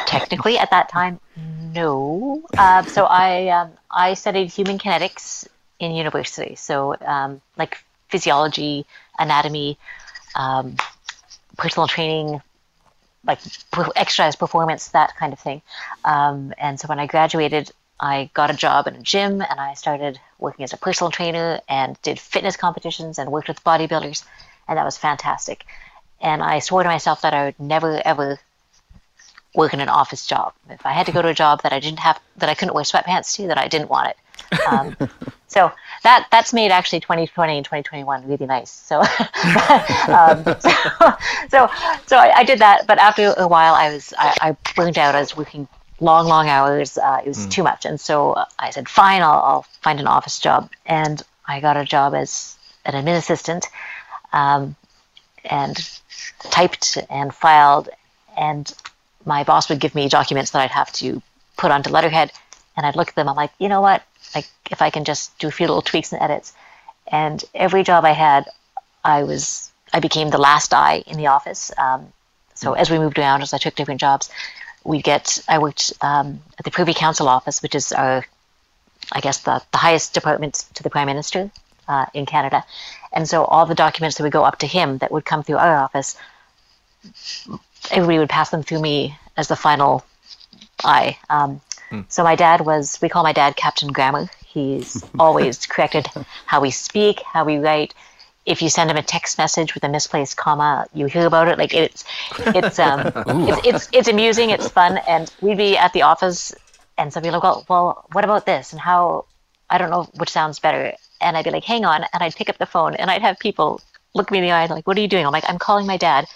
[0.06, 1.20] technically at that time.
[1.72, 2.42] No.
[2.56, 5.46] Uh, so I um, I studied human kinetics
[5.78, 6.54] in university.
[6.54, 8.86] So um, like physiology,
[9.18, 9.76] anatomy,
[10.34, 10.76] um,
[11.56, 12.40] personal training,
[13.26, 13.40] like
[13.96, 15.62] exercise performance, that kind of thing.
[16.04, 19.74] Um, and so when I graduated, I got a job in a gym and I
[19.74, 24.24] started working as a personal trainer and did fitness competitions and worked with bodybuilders,
[24.68, 25.64] and that was fantastic.
[26.20, 28.38] And I swore to myself that I would never ever
[29.54, 30.52] work in an office job.
[30.68, 32.74] If I had to go to a job that I didn't have, that I couldn't
[32.74, 34.16] wear sweatpants to, that I didn't want it.
[34.68, 34.96] Um,
[35.48, 35.72] so
[36.02, 38.70] that that's made actually 2020 and 2021 really nice.
[38.70, 39.00] So,
[40.08, 40.70] um, so,
[41.48, 41.70] so,
[42.06, 42.86] so I, I did that.
[42.86, 45.14] But after a while, I was I, I burned out.
[45.14, 45.68] I was working
[46.00, 46.98] long, long hours.
[46.98, 50.38] Uh, it was too much, and so I said, "Fine, I'll, I'll find an office
[50.38, 53.66] job." And I got a job as an admin assistant,
[54.32, 54.76] um,
[55.44, 55.76] and
[56.50, 57.88] typed and filed
[58.36, 58.72] and
[59.24, 61.22] my boss would give me documents that I'd have to
[61.56, 62.32] put onto letterhead,
[62.76, 63.28] and I'd look at them.
[63.28, 64.02] I'm like, you know what?
[64.34, 66.52] Like, if I can just do a few little tweaks and edits.
[67.06, 68.46] And every job I had,
[69.04, 71.70] I was I became the last eye in the office.
[71.78, 72.12] Um,
[72.54, 74.30] so as we moved around, as I took different jobs,
[74.84, 75.42] we get.
[75.48, 78.24] I worked um, at the Privy Council office, which is our,
[79.12, 81.50] I guess the the highest department to the Prime Minister
[81.88, 82.64] uh, in Canada,
[83.12, 85.58] and so all the documents that would go up to him that would come through
[85.58, 86.16] our office
[87.90, 90.04] everybody would pass them through me as the final
[90.82, 91.18] eye.
[91.28, 91.60] Um,
[92.08, 94.28] So my dad was, we call my dad Captain Grammar.
[94.46, 96.08] He's always corrected
[96.46, 97.94] how we speak, how we write.
[98.46, 101.58] If you send him a text message with a misplaced comma, you hear about it.
[101.58, 102.04] Like it's,
[102.38, 104.50] it's, um, it's, it's, it's amusing.
[104.50, 104.98] It's fun.
[105.08, 106.54] And we'd be at the office
[106.98, 108.72] and somebody would go, well, what about this?
[108.72, 109.24] And how,
[109.70, 110.92] I don't know which sounds better.
[111.20, 112.04] And I'd be like, hang on.
[112.12, 113.80] And I'd pick up the phone and I'd have people
[114.14, 115.26] look me in the eye like, what are you doing?
[115.26, 116.26] I'm like, I'm calling my dad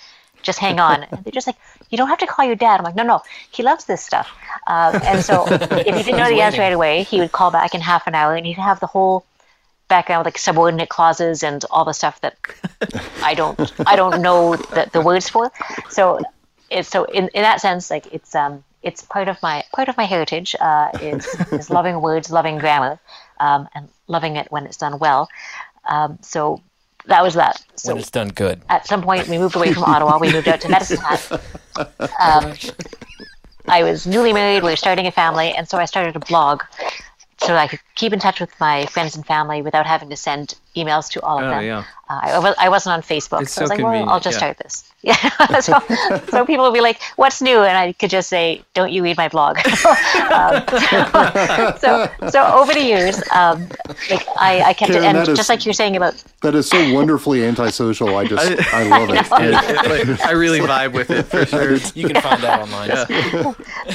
[0.42, 1.04] just hang on.
[1.04, 1.56] And they're just like,
[1.90, 2.78] you don't have to call your dad.
[2.78, 4.30] I'm like, no, no, he loves this stuff.
[4.66, 7.74] Um, and so if he didn't know the answer right away, he would call back
[7.74, 9.24] in half an hour and he'd have the whole
[9.88, 12.36] background, like subordinate clauses and all the stuff that
[13.22, 15.50] I don't, I don't know the, the words for.
[15.90, 16.20] So
[16.70, 19.96] it's so in, in that sense, like it's, um, it's part of my, part of
[19.96, 22.98] my heritage, uh, is, is loving words, loving grammar,
[23.40, 25.28] um, and loving it when it's done well.
[25.88, 26.62] Um, so
[27.06, 27.64] that was that.
[27.76, 28.62] So when it's done good.
[28.68, 30.18] at some point we moved away from Ottawa.
[30.18, 31.42] We moved out to Medicine Hat.
[32.20, 32.54] Um,
[33.68, 34.64] I was newly married.
[34.64, 36.62] We were starting a family, and so I started a blog
[37.40, 40.54] so I could keep in touch with my friends and family without having to send
[40.84, 41.64] emails to all of Oh, them.
[41.64, 41.84] yeah.
[42.10, 44.18] Uh, I, wa- I wasn't on Facebook, It's so I was so like, well, I'll
[44.20, 44.52] just yeah.
[44.54, 44.84] start this.
[45.00, 45.14] Yeah.
[45.60, 45.78] so,
[46.28, 49.16] so people would be like, "What's new?" And I could just say, "Don't you read
[49.16, 50.64] my blog?" um,
[51.78, 53.68] so, so over the years, um,
[54.10, 56.56] like I, I kept Karen, it, and that is- just like you're saying about That
[56.56, 58.16] is so wonderfully antisocial.
[58.16, 59.18] I just, I love it.
[59.20, 61.76] It- like, I really vibe with it for sure.
[61.94, 62.88] You can find that online.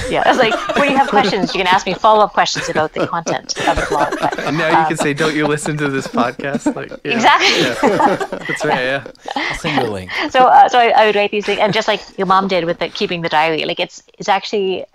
[0.10, 2.94] yeah, it's like when you have questions, you can ask me follow up questions about
[2.94, 4.16] the content of the blog.
[4.20, 8.38] But, And now you can say, "Don't you listen to this podcast?" Like yeah, Exactly.
[8.48, 8.84] That's right.
[8.84, 9.12] Yeah.
[9.50, 10.12] I'll send you a link.
[10.30, 12.66] so uh, so I, I would write these things, and just like your mom did
[12.66, 14.86] with the keeping the diary, like it's it's actually,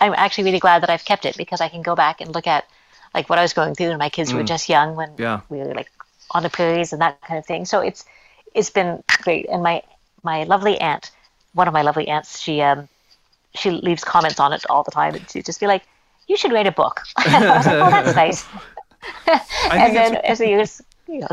[0.00, 2.46] I'm actually really glad that I've kept it because I can go back and look
[2.46, 2.64] at
[3.14, 5.40] like what I was going through, when my kids were just young when Yeah.
[5.48, 5.90] we were like
[6.32, 7.64] on the prairies and that kind of thing.
[7.64, 8.04] So it's
[8.54, 9.82] it's been great, and my
[10.22, 11.10] my lovely aunt,
[11.52, 12.88] one of my lovely aunts, she um
[13.54, 15.82] she leaves comments on it all the time, and she'd just be like,
[16.28, 18.44] "You should write a book." I was like, "Oh, that's nice."
[19.26, 20.82] I and then as the years,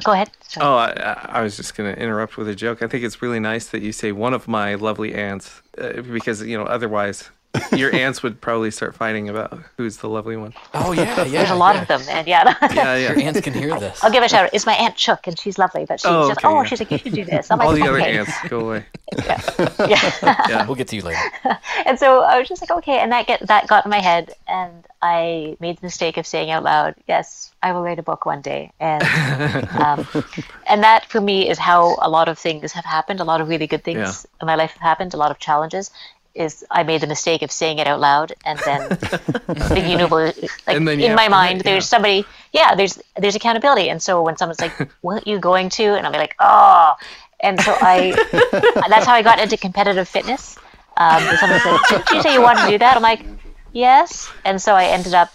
[0.04, 0.32] go ahead.
[0.48, 0.66] Sorry.
[0.66, 2.82] Oh, I, I was just going to interrupt with a joke.
[2.82, 6.42] I think it's really nice that you say one of my lovely aunts, uh, because
[6.44, 7.30] you know otherwise
[7.76, 10.54] your aunts would probably start fighting about who's the lovely one.
[10.74, 11.40] Oh yeah, yeah.
[11.40, 11.82] There's a lot yeah.
[11.82, 12.54] of them, and yeah.
[12.74, 14.04] Yeah, Your aunts can hear this.
[14.04, 14.54] I'll give a shout out.
[14.54, 15.86] It's my aunt Chuck, and she's lovely.
[15.86, 16.64] But she's Oh, says, okay, "Oh, yeah.
[16.64, 18.86] she's like, you should do this." I'm All like, the other aunts go away.
[19.28, 19.42] Yeah.
[20.50, 20.66] Yeah.
[20.66, 21.20] We'll get to you later.
[21.86, 24.34] and so I was just like, okay, and that get that got in my head,
[24.48, 28.26] and I made the mistake of saying out loud, "Yes, I will write a book
[28.26, 29.04] one day," and
[29.80, 30.08] um,
[30.68, 33.20] and that for me is how a lot of things have happened.
[33.20, 34.42] A lot of really good things Yeah.
[34.42, 35.14] in my life have happened.
[35.14, 35.92] A lot of challenges.
[36.34, 40.84] Is I made the mistake of saying it out loud, and then the universe, like
[40.84, 44.38] then you in my mind, write, there's somebody, yeah, there's there's accountability, and so when
[44.38, 44.72] someone's like,
[45.02, 46.94] "Weren't you going to?" and I'll be like, "Oh,"
[47.42, 48.12] and so I,
[48.88, 50.58] that's how I got into competitive fitness.
[50.96, 53.26] Um, someone said, "Did you say you wanted to do that?" I'm like,
[53.74, 55.34] "Yes," and so I ended up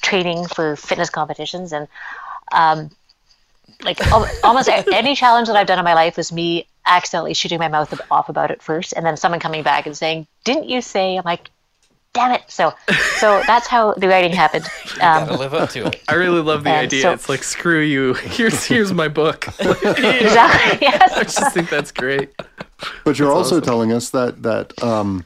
[0.00, 1.88] training for fitness competitions, and
[2.52, 2.90] um,
[3.82, 3.98] like
[4.44, 7.98] almost any challenge that I've done in my life was me accidentally shooting my mouth
[8.10, 11.24] off about it first, and then someone coming back and saying, "Didn't you say?" I'm
[11.24, 11.50] like,
[12.14, 12.72] "Damn it!" So,
[13.18, 14.64] so that's how the writing happened.
[14.98, 16.02] Gotta Um, live up to it.
[16.08, 17.02] I really love the idea.
[17.02, 18.14] so- it's like screw you.
[18.14, 19.46] Here's here's my book.
[19.60, 19.70] I
[20.20, 20.78] exactly.
[20.88, 21.34] Yes.
[21.34, 22.30] just think that's great.
[23.04, 23.64] But you're also awesome.
[23.64, 25.24] telling us that that um,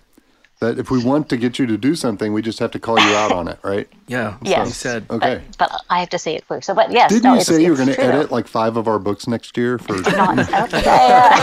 [0.62, 2.98] that if we want to get you to do something, we just have to call
[2.98, 3.88] you out on it, right?
[4.06, 4.36] Yeah.
[4.42, 4.68] Yes.
[4.68, 5.06] You said.
[5.10, 5.42] Okay.
[5.58, 6.66] But, but I have to say it first.
[6.66, 7.10] So, but yes.
[7.10, 8.10] Didn't no, you say you were going to true, though.
[8.10, 9.94] edit like five of our books next year for?
[9.94, 11.40] No, I don't- yeah,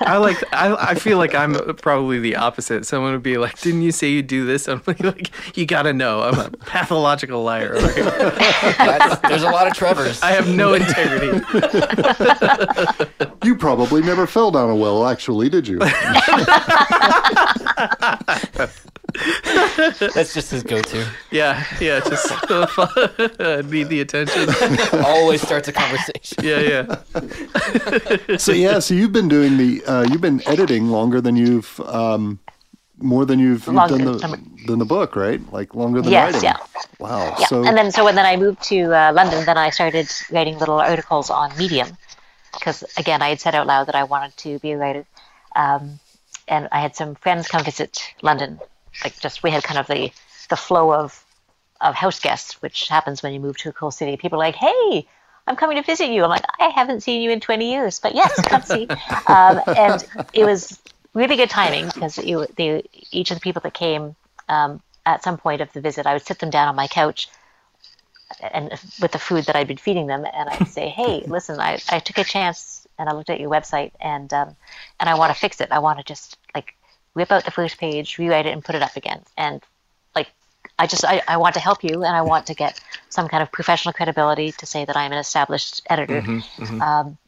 [0.00, 0.42] I like.
[0.52, 2.84] I, I feel like I'm probably the opposite.
[2.86, 5.92] Someone would be like, "Didn't you say you do this?" I'm like, like "You gotta
[5.92, 7.74] know, I'm a pathological liar.
[7.76, 8.04] over here.
[8.04, 10.20] That's, there's a lot of Trevors.
[10.22, 11.40] I have no integrity."
[13.44, 15.78] You probably never fell down a well, actually, did you?
[20.14, 21.06] That's just his go-to.
[21.30, 22.00] Yeah, yeah.
[22.00, 22.30] Just
[23.70, 24.48] need the attention.
[25.04, 26.44] Always starts a conversation.
[26.44, 28.36] Yeah, yeah.
[28.36, 32.38] so yeah, so you've been doing the uh, you've been editing longer than you've um,
[32.98, 35.40] more than you've, you've done the than- than the book, right?
[35.52, 36.50] Like longer than Yes, writing.
[36.50, 36.56] yeah.
[36.98, 37.34] Wow.
[37.38, 37.46] yeah.
[37.46, 40.58] So and then so when then I moved to uh, London, then I started writing
[40.58, 41.88] little articles on Medium
[42.52, 45.06] because again I had said out loud that I wanted to be a writer,
[45.56, 45.98] um,
[46.48, 48.60] and I had some friends come visit London.
[49.04, 50.10] Like just we had kind of the
[50.48, 51.24] the flow of
[51.80, 54.16] of house guests, which happens when you move to a cool city.
[54.16, 55.06] People are like, "Hey,
[55.46, 58.14] I'm coming to visit you." I'm like, "I haven't seen you in 20 years, but
[58.14, 58.88] yes, come see."
[59.28, 60.80] Um, and it was
[61.12, 64.16] really good timing because you, the, each of the people that came
[64.48, 67.28] um, at some point of the visit, I would sit them down on my couch
[68.40, 68.70] and
[69.00, 71.98] with the food that I'd been feeding them, and I'd say, "Hey, listen, I, I
[71.98, 74.56] took a chance and I looked at your website, and um,
[75.00, 75.70] and I want to fix it.
[75.70, 76.74] I want to just like
[77.14, 79.22] rip out the first page, rewrite it, and put it up again.
[79.36, 79.62] And
[80.14, 80.28] like,
[80.78, 83.42] I just I, I want to help you, and I want to get some kind
[83.42, 86.20] of professional credibility to say that I'm an established editor.
[86.82, 87.18] Um,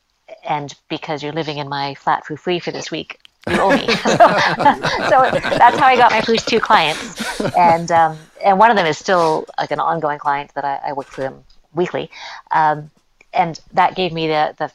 [0.45, 3.19] and because you're living in my flat for free for this week,
[3.49, 3.87] you owe me.
[3.97, 8.87] so that's how I got my first two clients, and um, and one of them
[8.87, 11.43] is still like an ongoing client that I, I work for them
[11.75, 12.11] weekly,
[12.51, 12.91] um,
[13.33, 14.71] and that gave me the the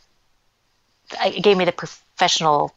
[1.26, 2.74] it gave me the professional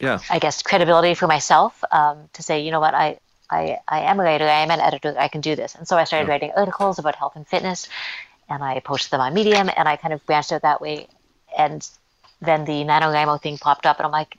[0.00, 0.18] Yeah.
[0.30, 3.18] I guess credibility for myself um, to say, you know what, I,
[3.50, 5.74] I I am a writer, I am an editor, I can do this.
[5.74, 7.88] And so I started writing articles about health and fitness,
[8.48, 11.06] and I posted them on Medium, and I kind of branched out that way.
[11.58, 11.86] And
[12.40, 14.36] then the NaNoWriMo thing popped up, and I'm like,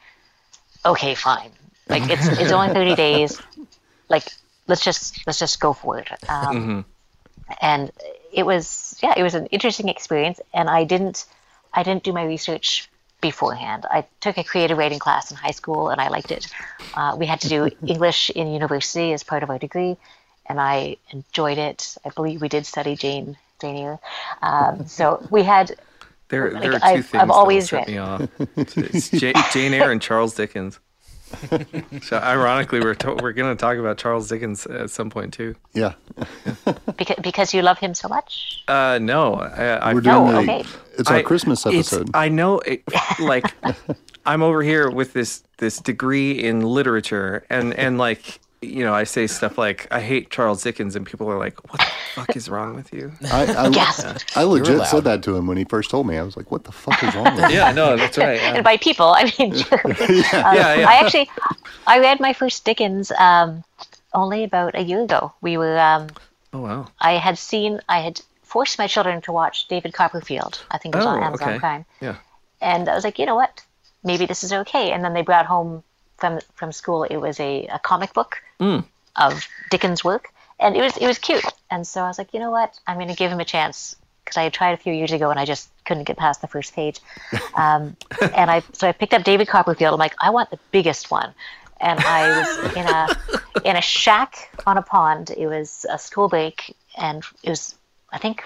[0.86, 1.52] okay, fine.
[1.88, 3.40] Like it's it's only 30 days.
[4.10, 4.26] Like
[4.68, 6.10] let's just let's just go for it.
[6.30, 6.86] Um,
[7.62, 7.92] And
[8.34, 11.26] it was yeah, it was an interesting experience, and I didn't
[11.74, 12.90] I didn't do my research
[13.22, 13.86] beforehand.
[13.90, 16.48] I took a creative writing class in high school, and I liked it.
[16.96, 19.96] Uh, we had to do English in university as part of our degree,
[20.48, 21.96] and I enjoyed it.
[22.04, 24.00] I believe we did study Jane Jane Eyre.
[24.42, 25.76] Um, so we had
[26.30, 28.28] There, Like, there are 2 I've- things I've that always read- me off.
[28.58, 30.80] It's Ja- Jane Eyre and Charles Dickens.
[32.04, 35.56] so ironically, we're to- we're going to talk about Charles Dickens at some point too.
[35.74, 35.94] Yeah,
[36.98, 38.64] because because you love him so much.
[38.68, 40.38] Uh, no, I, I we're doing Oh, the.
[40.40, 40.64] okay.
[40.98, 42.12] It's our I- Christmas it's- episode.
[42.14, 42.84] I know, it,
[43.20, 43.46] like,
[44.26, 49.06] I'm over here with this this degree in literature, and and like, you know, I
[49.06, 52.48] say stuff like, I hate Charles Dickens, and people are like, what the fuck is
[52.54, 53.12] wrong with you?
[53.32, 54.24] I, I, Yes.
[54.36, 56.18] I legit said that to him when he first told me.
[56.18, 58.40] I was like, "What the fuck is wrong with you?" Yeah, no, that's right.
[58.40, 59.96] And by people, I mean Jeremy.
[60.00, 60.90] yeah, yeah.
[60.90, 61.30] I actually,
[61.88, 63.64] I read my first Dickens um,
[64.14, 65.34] only about a year ago.
[65.42, 66.08] We were, um,
[66.54, 66.88] oh wow.
[67.00, 70.64] I had seen, I had forced my children to watch David Copperfield.
[70.70, 71.60] I think it was on Oh, Amazon okay.
[71.60, 72.18] Prime, Yeah.
[72.62, 73.64] and I was like, you know what,
[74.04, 74.92] maybe this is okay.
[74.92, 75.84] And then they brought home
[76.22, 77.04] from from school.
[77.04, 78.86] It was a, a comic book Mm.
[79.18, 81.44] of Dickens' work, and it was it was cute.
[81.70, 83.96] And so I was like, you know what, I'm going to give him a chance
[84.24, 86.48] because I had tried a few years ago and I just couldn't get past the
[86.48, 87.00] first page.
[87.54, 87.98] Um,
[88.34, 89.94] and I so I picked up David Copperfield.
[89.94, 91.34] I'm like, I want the biggest one.
[91.82, 95.32] And I was in a in a shack on a pond.
[95.32, 97.76] It was a school break, and it was
[98.14, 98.44] I think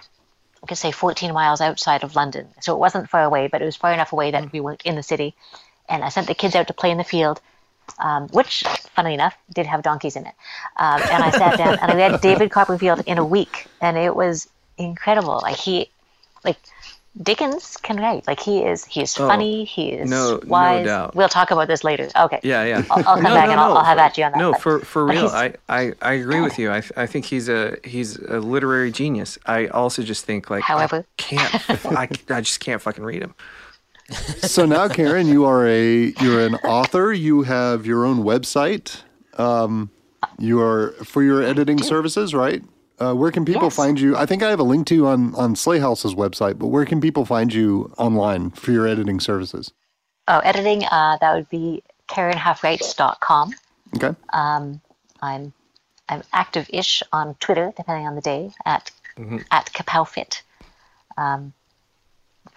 [0.64, 2.48] I could say 14 miles outside of London.
[2.62, 4.96] So it wasn't far away, but it was far enough away that we weren't in
[4.96, 5.36] the city.
[5.88, 7.40] And I sent the kids out to play in the field,
[8.00, 8.64] um, which,
[8.96, 10.34] funnily enough, did have donkeys in it.
[10.78, 14.16] Um, and I sat down and I read David Copperfield in a week, and it
[14.16, 15.40] was incredible.
[15.42, 15.90] Like he,
[16.44, 16.58] like
[17.22, 18.28] Dickens can write.
[18.28, 19.64] Like he is, he is Oh, funny.
[19.64, 21.16] He is no- no doubt.
[21.16, 22.10] We'll talk about this later.
[22.14, 22.42] Okay.
[22.44, 22.84] Yeah, yeah.
[22.92, 24.38] I'll, I'll come back and I'll, I'll have at you on that.
[24.38, 26.72] No, but- for for real, I, I, I agree with you.
[26.72, 29.38] I, I think he's a he's a literary genius.
[29.46, 31.06] I also just think like However.
[31.08, 33.34] I can't I, I just can't fucking read him.
[34.12, 37.12] So now, Karen, you are a you're an author.
[37.12, 39.02] You have your own website.
[39.38, 39.90] Um,
[40.38, 42.64] you are for your editing services, right?
[43.00, 43.76] Uh, where can people Yes.
[43.76, 44.16] find you?
[44.16, 46.86] I think I have a link to you on on Sley House's website, but where
[46.86, 49.72] can people find you online for your editing services?
[50.28, 53.54] Oh, editing, uh, that would be KarenHalfrights.com.
[53.96, 54.16] Okay.
[54.34, 54.82] Um,
[55.22, 55.54] I'm
[56.10, 59.38] I'm active-ish on Twitter, depending on the day, at Mm-hmm.
[59.50, 60.42] at KapowFit.
[61.18, 61.54] Um,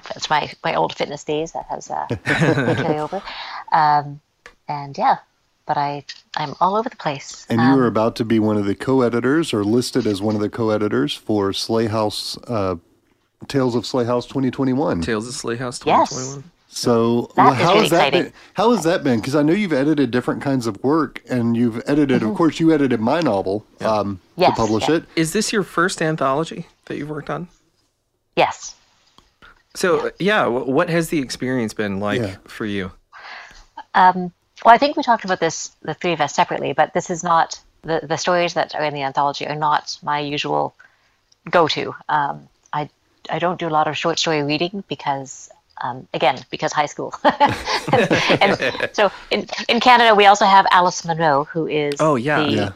[0.05, 1.53] that's my, my old fitness days.
[1.53, 3.23] That has uh, carry over.
[3.73, 4.21] Um,
[4.69, 5.17] and yeah,
[5.67, 6.05] but I
[6.37, 7.47] I'm all over the place.
[7.49, 10.35] And you Um, are about to be one of the co-editors, or listed as one
[10.35, 12.77] of the co-editors for Sley House uh,
[13.49, 15.01] Tales of Sley House 2021.
[15.03, 16.39] Tales of Sley House Yes.
[16.71, 18.23] So, That well, is how really has that exciting.
[18.25, 18.33] been?
[18.55, 19.21] How has that been?
[19.21, 22.21] Because I know you've edited different kinds of work, and you've edited.
[22.21, 22.31] Mm-hmm.
[22.31, 24.97] Of course, you edited my novel um, Yes, to publish yeah.
[24.97, 25.05] it.
[25.17, 27.49] Is this your first anthology that you've worked on?
[28.37, 28.75] yes.
[29.75, 32.37] So yeah, wh- what has the experience been like Yeah.
[32.47, 32.93] for you?
[33.95, 34.33] Um,
[34.65, 37.23] well, I think we talked about this, the three of us separately, but this is
[37.23, 40.75] not the the stories that are in the anthology are not my usual
[41.51, 41.95] go-to.
[42.09, 42.89] Um, I
[43.31, 45.51] I don't do a lot of short story reading because.
[45.81, 47.15] Um, again, because high school,
[48.43, 48.59] and
[48.93, 52.43] so in in Canada we also have Alice Munro, who is Oh, yeah.
[52.43, 52.71] the, Yeah.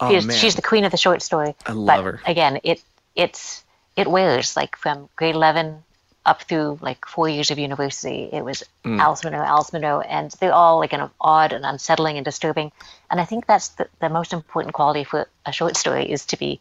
[0.00, 1.48] Oh she's, she's the queen of the short story.
[1.66, 2.20] I but love her.
[2.24, 2.82] Again, it
[3.14, 3.62] it's
[3.96, 5.84] it wears like from grade eleven
[6.28, 8.28] up through like four years of university.
[8.32, 9.00] It was Mm.
[9.00, 12.70] Alice Munro, Alice Munro, and they're all like kind of odd and unsettling and disturbing.
[13.10, 16.36] And I think that's the, the most important quality for a short story is to
[16.36, 16.60] be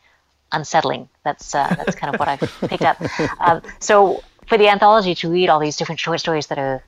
[0.51, 1.09] unsettling.
[1.23, 2.39] That's uh, that's kind of what I've
[2.69, 2.97] picked up.
[3.39, 6.83] Um, so for the anthology to read all these different short stories that are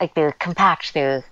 [0.00, 1.24] like they're compact, they're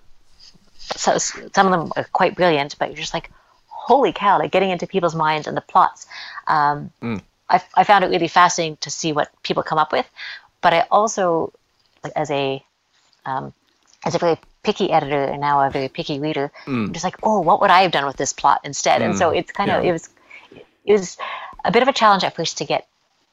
[0.97, 3.31] so some of them are quite brilliant, but you're just like,
[3.67, 4.39] holy cow!
[4.39, 6.07] Like getting into people's minds and the plots.
[6.47, 6.91] Um,
[7.49, 10.09] I, I found it really fascinating to see what people come up with,
[10.63, 11.53] but I also,
[12.17, 12.65] as a
[13.27, 13.53] um,
[14.05, 16.51] as a very picky editor and now a very picky reader,
[16.87, 19.03] I'm just like, oh, what would I have done with this plot instead?
[19.03, 20.09] And so it's kind of it was
[20.85, 21.17] it was
[21.65, 22.87] a bit of a challenge at first to get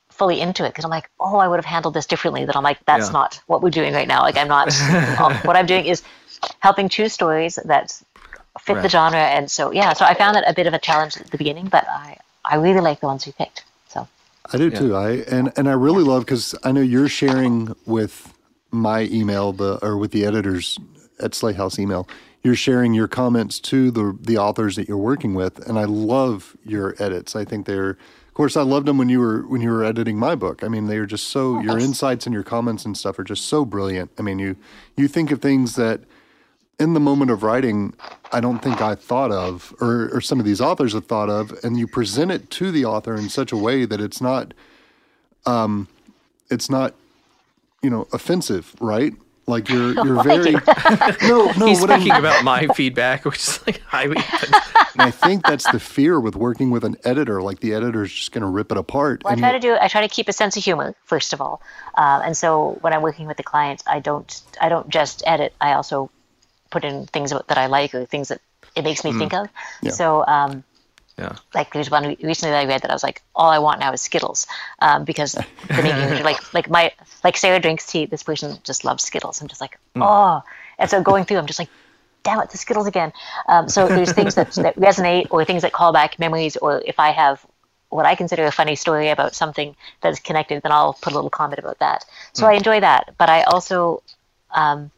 [0.09, 2.45] fully into it because I'm like, oh, I would have handled this differently.
[2.45, 3.13] That I'm like, that's Yeah.
[3.13, 4.21] not what we're doing right now.
[4.21, 4.73] Like I'm not.
[5.45, 6.03] what I'm doing is
[6.59, 8.01] helping choose stories that
[8.59, 9.93] fit the genre, and so yeah.
[9.93, 12.55] So I found that a bit of a challenge at the beginning, but I I
[12.55, 13.63] really like the ones we picked.
[14.53, 14.95] I do too.
[14.95, 18.33] I and and I really love because I know you're sharing with
[18.71, 20.77] my email the or with the editors
[21.19, 22.07] at Sley House email.
[22.43, 26.55] You're sharing your comments to the the authors that you're working with, and I love
[26.63, 27.35] your edits.
[27.35, 30.17] I think they're, of course, I loved them when you were when you were editing
[30.17, 30.63] my book.
[30.63, 33.23] I mean, they are just so oh, your insights and your comments and stuff are
[33.23, 34.11] just so brilliant.
[34.17, 34.55] I mean, you
[34.95, 36.01] you think of things that
[36.79, 37.93] in the moment of writing,
[38.31, 41.51] I don't think I thought of, or, or some of these authors have thought of,
[41.63, 44.53] and you present it to the author in such a way that it's not,
[45.45, 45.87] um,
[46.49, 46.93] it's not,
[47.81, 49.13] you know, offensive, right?
[49.49, 50.51] Like you're you're very
[51.21, 51.65] no no.
[51.67, 54.17] He's what I'm- about my feedback, which is like highly.
[54.93, 57.41] and I think that's the fear with working with an editor.
[57.41, 59.23] Like the editor's just going to rip it apart.
[59.23, 59.77] Well, I try to do.
[59.79, 61.61] I try to keep a sense of humor first of all,
[61.95, 64.41] um, and so when I'm working with the clients, I don't.
[64.59, 65.53] I don't just edit.
[65.61, 66.11] I also
[66.77, 68.39] put in things that I like or things that
[68.75, 69.49] it makes me think of.
[69.81, 69.91] Yeah.
[69.99, 70.63] So, um,
[71.17, 71.33] Yeah.
[71.55, 73.91] like there's one recently that I read that I was like, all I want now
[73.93, 74.45] is Skittles,
[74.79, 75.33] um, because
[75.75, 76.91] they make me like like my
[77.23, 78.05] like Sarah drinks tea.
[78.05, 79.41] This person just loves Skittles.
[79.41, 80.43] I'm just like, oh,
[80.77, 81.71] and so going through, I'm just like,
[82.23, 83.11] damn it, the Skittles again.
[83.47, 86.99] Um, so there's things that, that resonate or things that call back memories, or if
[86.99, 87.43] I have
[87.89, 91.15] what I consider a funny story about something that is connected, then I'll put a
[91.15, 92.05] little comment about that.
[92.33, 94.03] So I enjoy that, but I also,
[94.51, 94.91] um,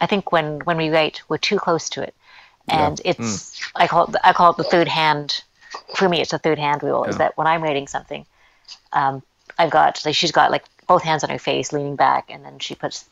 [0.00, 2.14] I think when when we write, we're too close to it,
[2.68, 5.42] and it's I call it I call it the third hand.
[5.94, 7.04] For me, it's a third hand rule.
[7.04, 8.24] Is that when I'm writing something,
[8.92, 9.22] um,
[9.58, 12.58] I've got like she's got like both hands on her face, leaning back, and then
[12.58, 13.04] she puts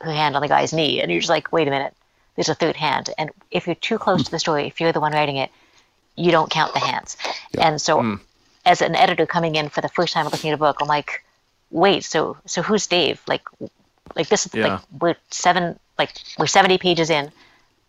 [0.00, 1.94] her hand on the guy's knee, and you're just like, wait a minute,
[2.34, 3.10] there's a third hand.
[3.18, 5.50] And if you're too close to the story, if you're the one writing it,
[6.16, 7.16] you don't count the hands.
[7.58, 8.18] And so,
[8.64, 11.22] as an editor coming in for the first time looking at a book, I'm like,
[11.70, 13.20] wait, so so who's Dave?
[13.26, 13.42] Like,
[14.16, 14.68] like this is Yeah.
[14.68, 17.30] like we're seven, like we're 70 pages in.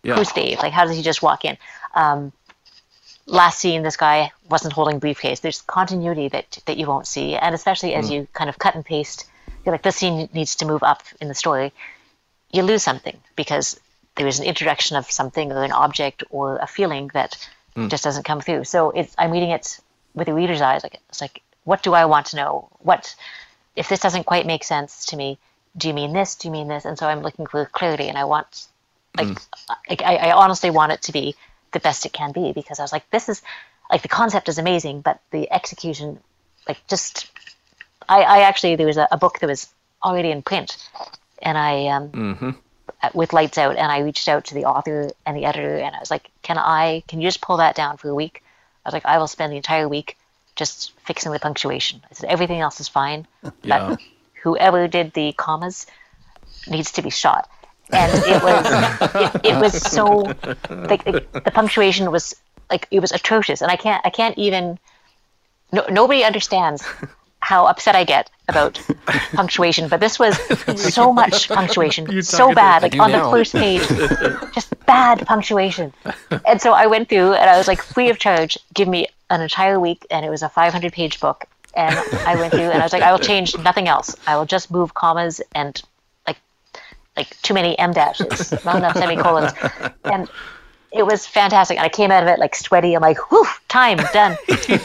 [0.04, 0.16] Yeah.
[0.16, 0.58] Who's Dave?
[0.58, 1.56] Like, how does he just walk in?
[1.94, 2.32] Um,
[3.26, 5.40] last scene, this guy wasn't holding briefcase.
[5.40, 8.84] There's continuity that that you won't see, and especially as you kind of cut and
[8.84, 9.26] paste,
[9.64, 11.72] you're like this scene needs to move up in the story.
[12.50, 13.80] You lose something because
[14.16, 17.36] there is an introduction of something or an object or a feeling that
[17.88, 18.64] just doesn't come through.
[18.64, 19.80] So it's I'm reading it
[20.14, 20.82] with the reader's eyes.
[20.82, 22.68] Like it's like, what do I want to know?
[22.80, 23.14] What
[23.76, 25.38] if this doesn't quite make sense to me?
[25.76, 26.34] Do you mean this?
[26.36, 26.84] Do you mean this?
[26.84, 28.66] And so I'm looking for clarity, and I want
[29.16, 29.38] like
[29.88, 31.34] like I, I honestly want it to be
[31.72, 33.42] the best it can be because I was like, this is
[33.90, 36.18] like the concept is amazing, but the execution,
[36.68, 37.30] like just
[38.08, 39.68] I, I actually there was a, a book that was
[40.02, 40.76] already in print,
[41.40, 42.10] and I um
[43.02, 45.94] uh, with lights out, and I reached out to the author and the editor, and
[45.96, 48.42] I was like, can I can you just pull that down for a week?
[48.84, 50.18] I was like, I will spend the entire week
[50.56, 52.02] just fixing the punctuation.
[52.10, 53.26] I said everything else is fine,
[53.62, 53.88] Yeah.
[53.88, 54.00] but
[54.42, 55.86] whoever did the commas
[56.68, 57.48] needs to be shot.
[57.90, 58.66] And it was
[59.14, 60.06] it, it was so
[60.70, 62.34] like the, the punctuation was
[62.70, 64.78] like it was atrocious, and I can't I can't even
[65.72, 66.84] no, nobody understands
[67.40, 68.80] how upset I get about
[69.34, 70.38] punctuation, but this was
[70.92, 73.24] so much punctuation, so bad, like on now.
[73.24, 73.82] the first page,
[74.54, 75.92] just bad punctuation.
[76.46, 79.40] And so I went through and I was like, free of charge, give me an
[79.40, 81.46] entire week, and it was a 500 page book.
[81.74, 81.94] And
[82.26, 84.14] I went through and I was like, I will change nothing else.
[84.26, 85.80] I will just move commas and
[86.26, 86.38] like
[87.16, 89.52] like too many em dashes, not enough semicolons,
[90.04, 90.28] and
[90.92, 91.78] it was fantastic.
[91.78, 92.94] And I came out of it like sweaty.
[92.94, 94.36] I'm like, whew, time done.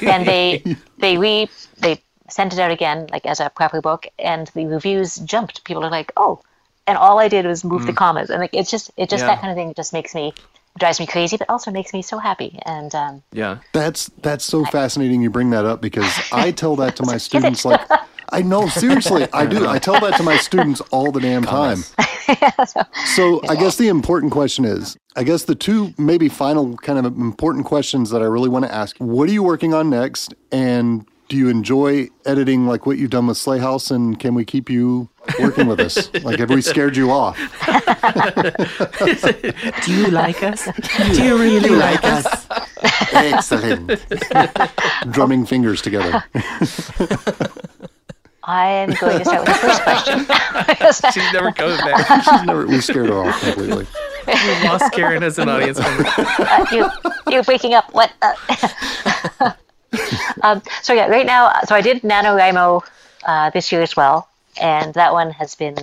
[0.02, 0.64] and they
[0.98, 5.18] they re they sent it out again like as a proper book, and the reviews
[5.18, 5.64] jumped.
[5.64, 6.42] People are like, oh,
[6.86, 7.98] and all I did was move the mm.
[7.98, 9.28] commas, and like it's just it just Yeah.
[9.28, 10.34] that kind of thing just makes me
[10.78, 12.60] drives me crazy, but also makes me so happy.
[12.66, 13.60] And um, Yeah.
[13.74, 17.66] That's that's so fascinating you bring that up because I tell that to my students
[17.66, 17.82] like
[18.30, 21.84] I know seriously I do I tell that to my students all the damn time.
[23.16, 27.06] So I guess the important question is I guess the two maybe final kind of
[27.06, 31.08] important questions that I really want to ask what are you working on next and
[31.30, 34.70] do you enjoy editing like what you've done with Sley House and can we keep
[34.70, 35.10] you
[35.40, 36.14] working with us?
[36.24, 37.38] Like have we scared you off?
[39.86, 40.66] Do you like us?
[41.16, 42.48] Do you really like us?
[43.14, 43.92] Excellent.
[45.12, 46.24] Drumming fingers together.
[48.44, 51.12] I am going to start with the first question.
[51.12, 52.24] She's never coming back.
[52.24, 53.86] She's never, we scared her off completely.
[54.26, 54.34] We
[54.68, 56.06] lost Karen as an audience member.
[56.18, 56.90] uh, you
[57.30, 57.94] you're breaking up.
[57.94, 58.12] What?
[58.22, 59.52] Uh,
[60.44, 62.84] um, so yeah, right now, so I did NaNoWriMo
[63.26, 64.30] uh, this year as well,
[64.60, 65.76] and that one has been.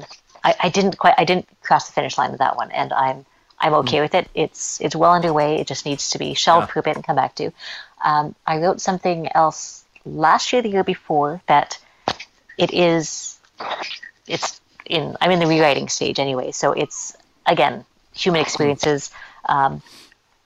[0.42, 1.14] I, I didn't quite.
[1.18, 3.24] I didn't cross the finish line with that one, and I'm
[3.58, 4.28] I'm okay with it.
[4.34, 5.56] It's it's well underway.
[5.60, 6.80] It just needs to be shelved Yeah.
[6.80, 7.50] a bit and come back to.
[8.04, 11.78] Um, I wrote something else last year, the year before that.
[12.58, 13.38] It is.
[14.26, 15.16] It's in.
[15.20, 17.16] I'm in the rewriting stage anyway, so it's
[17.46, 19.10] again human experiences.
[19.46, 19.82] Um,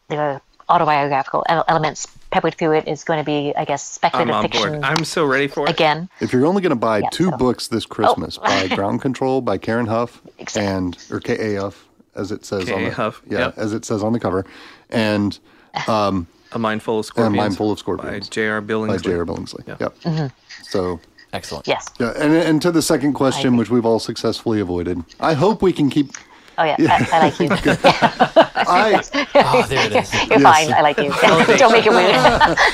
[0.09, 2.89] there are autobiographical elements peppered through it.
[2.89, 4.99] Is going to be, I guess, speculative I'm speculative on fiction board.
[4.99, 5.70] I'm so ready for it.
[5.70, 6.09] again.
[6.20, 7.37] If you're only going to buy Yeah, two so- Oh.
[7.37, 7.89] books this oh.
[7.95, 10.72] Christmas, by Ground Control by Karen Huff Exactly.
[10.72, 13.55] and or K A Huff as it says on the Huff, yeah yep.
[13.59, 14.45] as it says on the cover,
[14.91, 15.39] and
[15.87, 17.37] um, A Mindful of Scorpions.
[17.37, 18.29] Mindful of By Scorpions.
[18.29, 18.61] J.R.
[18.61, 19.24] by J.R.
[19.24, 19.66] Billingsley.
[19.68, 19.76] Yeah.
[19.81, 19.99] Yep.
[20.01, 20.26] Mm-hmm.
[20.64, 20.99] So
[21.33, 21.68] Excellent.
[21.68, 21.87] Yes.
[22.01, 25.05] yeah, and and to the second question, which we've all successfully avoided.
[25.20, 26.12] I hope we can keep.
[26.59, 27.48] Oh yeah, I, I like you.
[28.68, 29.00] I
[29.36, 30.12] Oh, there it is.
[30.28, 30.72] You're fine.
[30.72, 31.11] I like you.
[31.56, 32.16] Don't make it weird.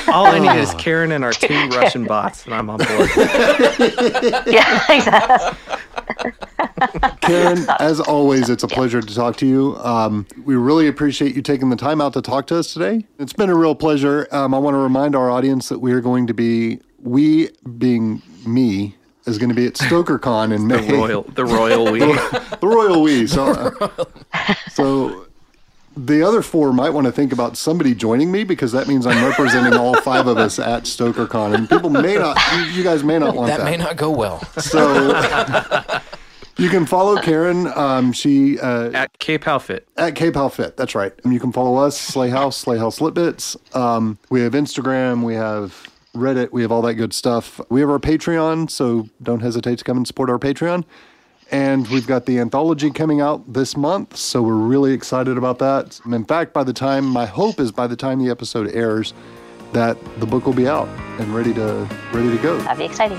[0.09, 3.11] All I need is Karen and our two Russian bots, and I'm on board.
[4.47, 5.59] yeah, exactly.
[7.20, 9.76] Karen, as always, it's a pleasure to talk to you.
[9.76, 13.05] Um, we really appreciate you taking the time out to talk to us today.
[13.18, 14.26] It's been a real pleasure.
[14.32, 18.22] Um, I want to remind our audience that we are going to be, we being
[18.47, 18.97] me,
[19.27, 20.87] is going to be at StokerCon in May.
[20.87, 21.99] The royal, the royal we.
[22.01, 23.27] the royal we.
[23.27, 24.05] So, uh,
[24.72, 25.27] so
[25.97, 29.25] the other four might want to think about somebody joining me because that means I'm
[29.25, 33.18] representing all five of us at StokerCon, and people may not, you, you guys may
[33.18, 33.59] not want that.
[33.59, 34.41] That may not go well.
[34.59, 35.12] So
[36.57, 37.66] you can follow Karen.
[37.75, 39.89] Um, she uh, At Cape Outfit.
[39.97, 40.77] at Cape How Fit.
[40.77, 41.12] That's right.
[41.25, 45.22] And you can follow us, Sley House, Sley House Lit Um, we have Instagram.
[45.25, 46.53] We have Reddit.
[46.53, 47.61] We have all that good stuff.
[47.69, 50.85] We have our Patreon, so don't hesitate to come and support our Patreon.
[51.51, 56.01] And we've got the anthology coming out this month, so we're really excited about that.
[56.07, 59.12] In fact, by the time my hope is by the time the episode airs,
[59.73, 60.89] that the book will be out
[61.21, 62.57] and ready to ready to go.
[62.59, 63.19] That'd be exciting.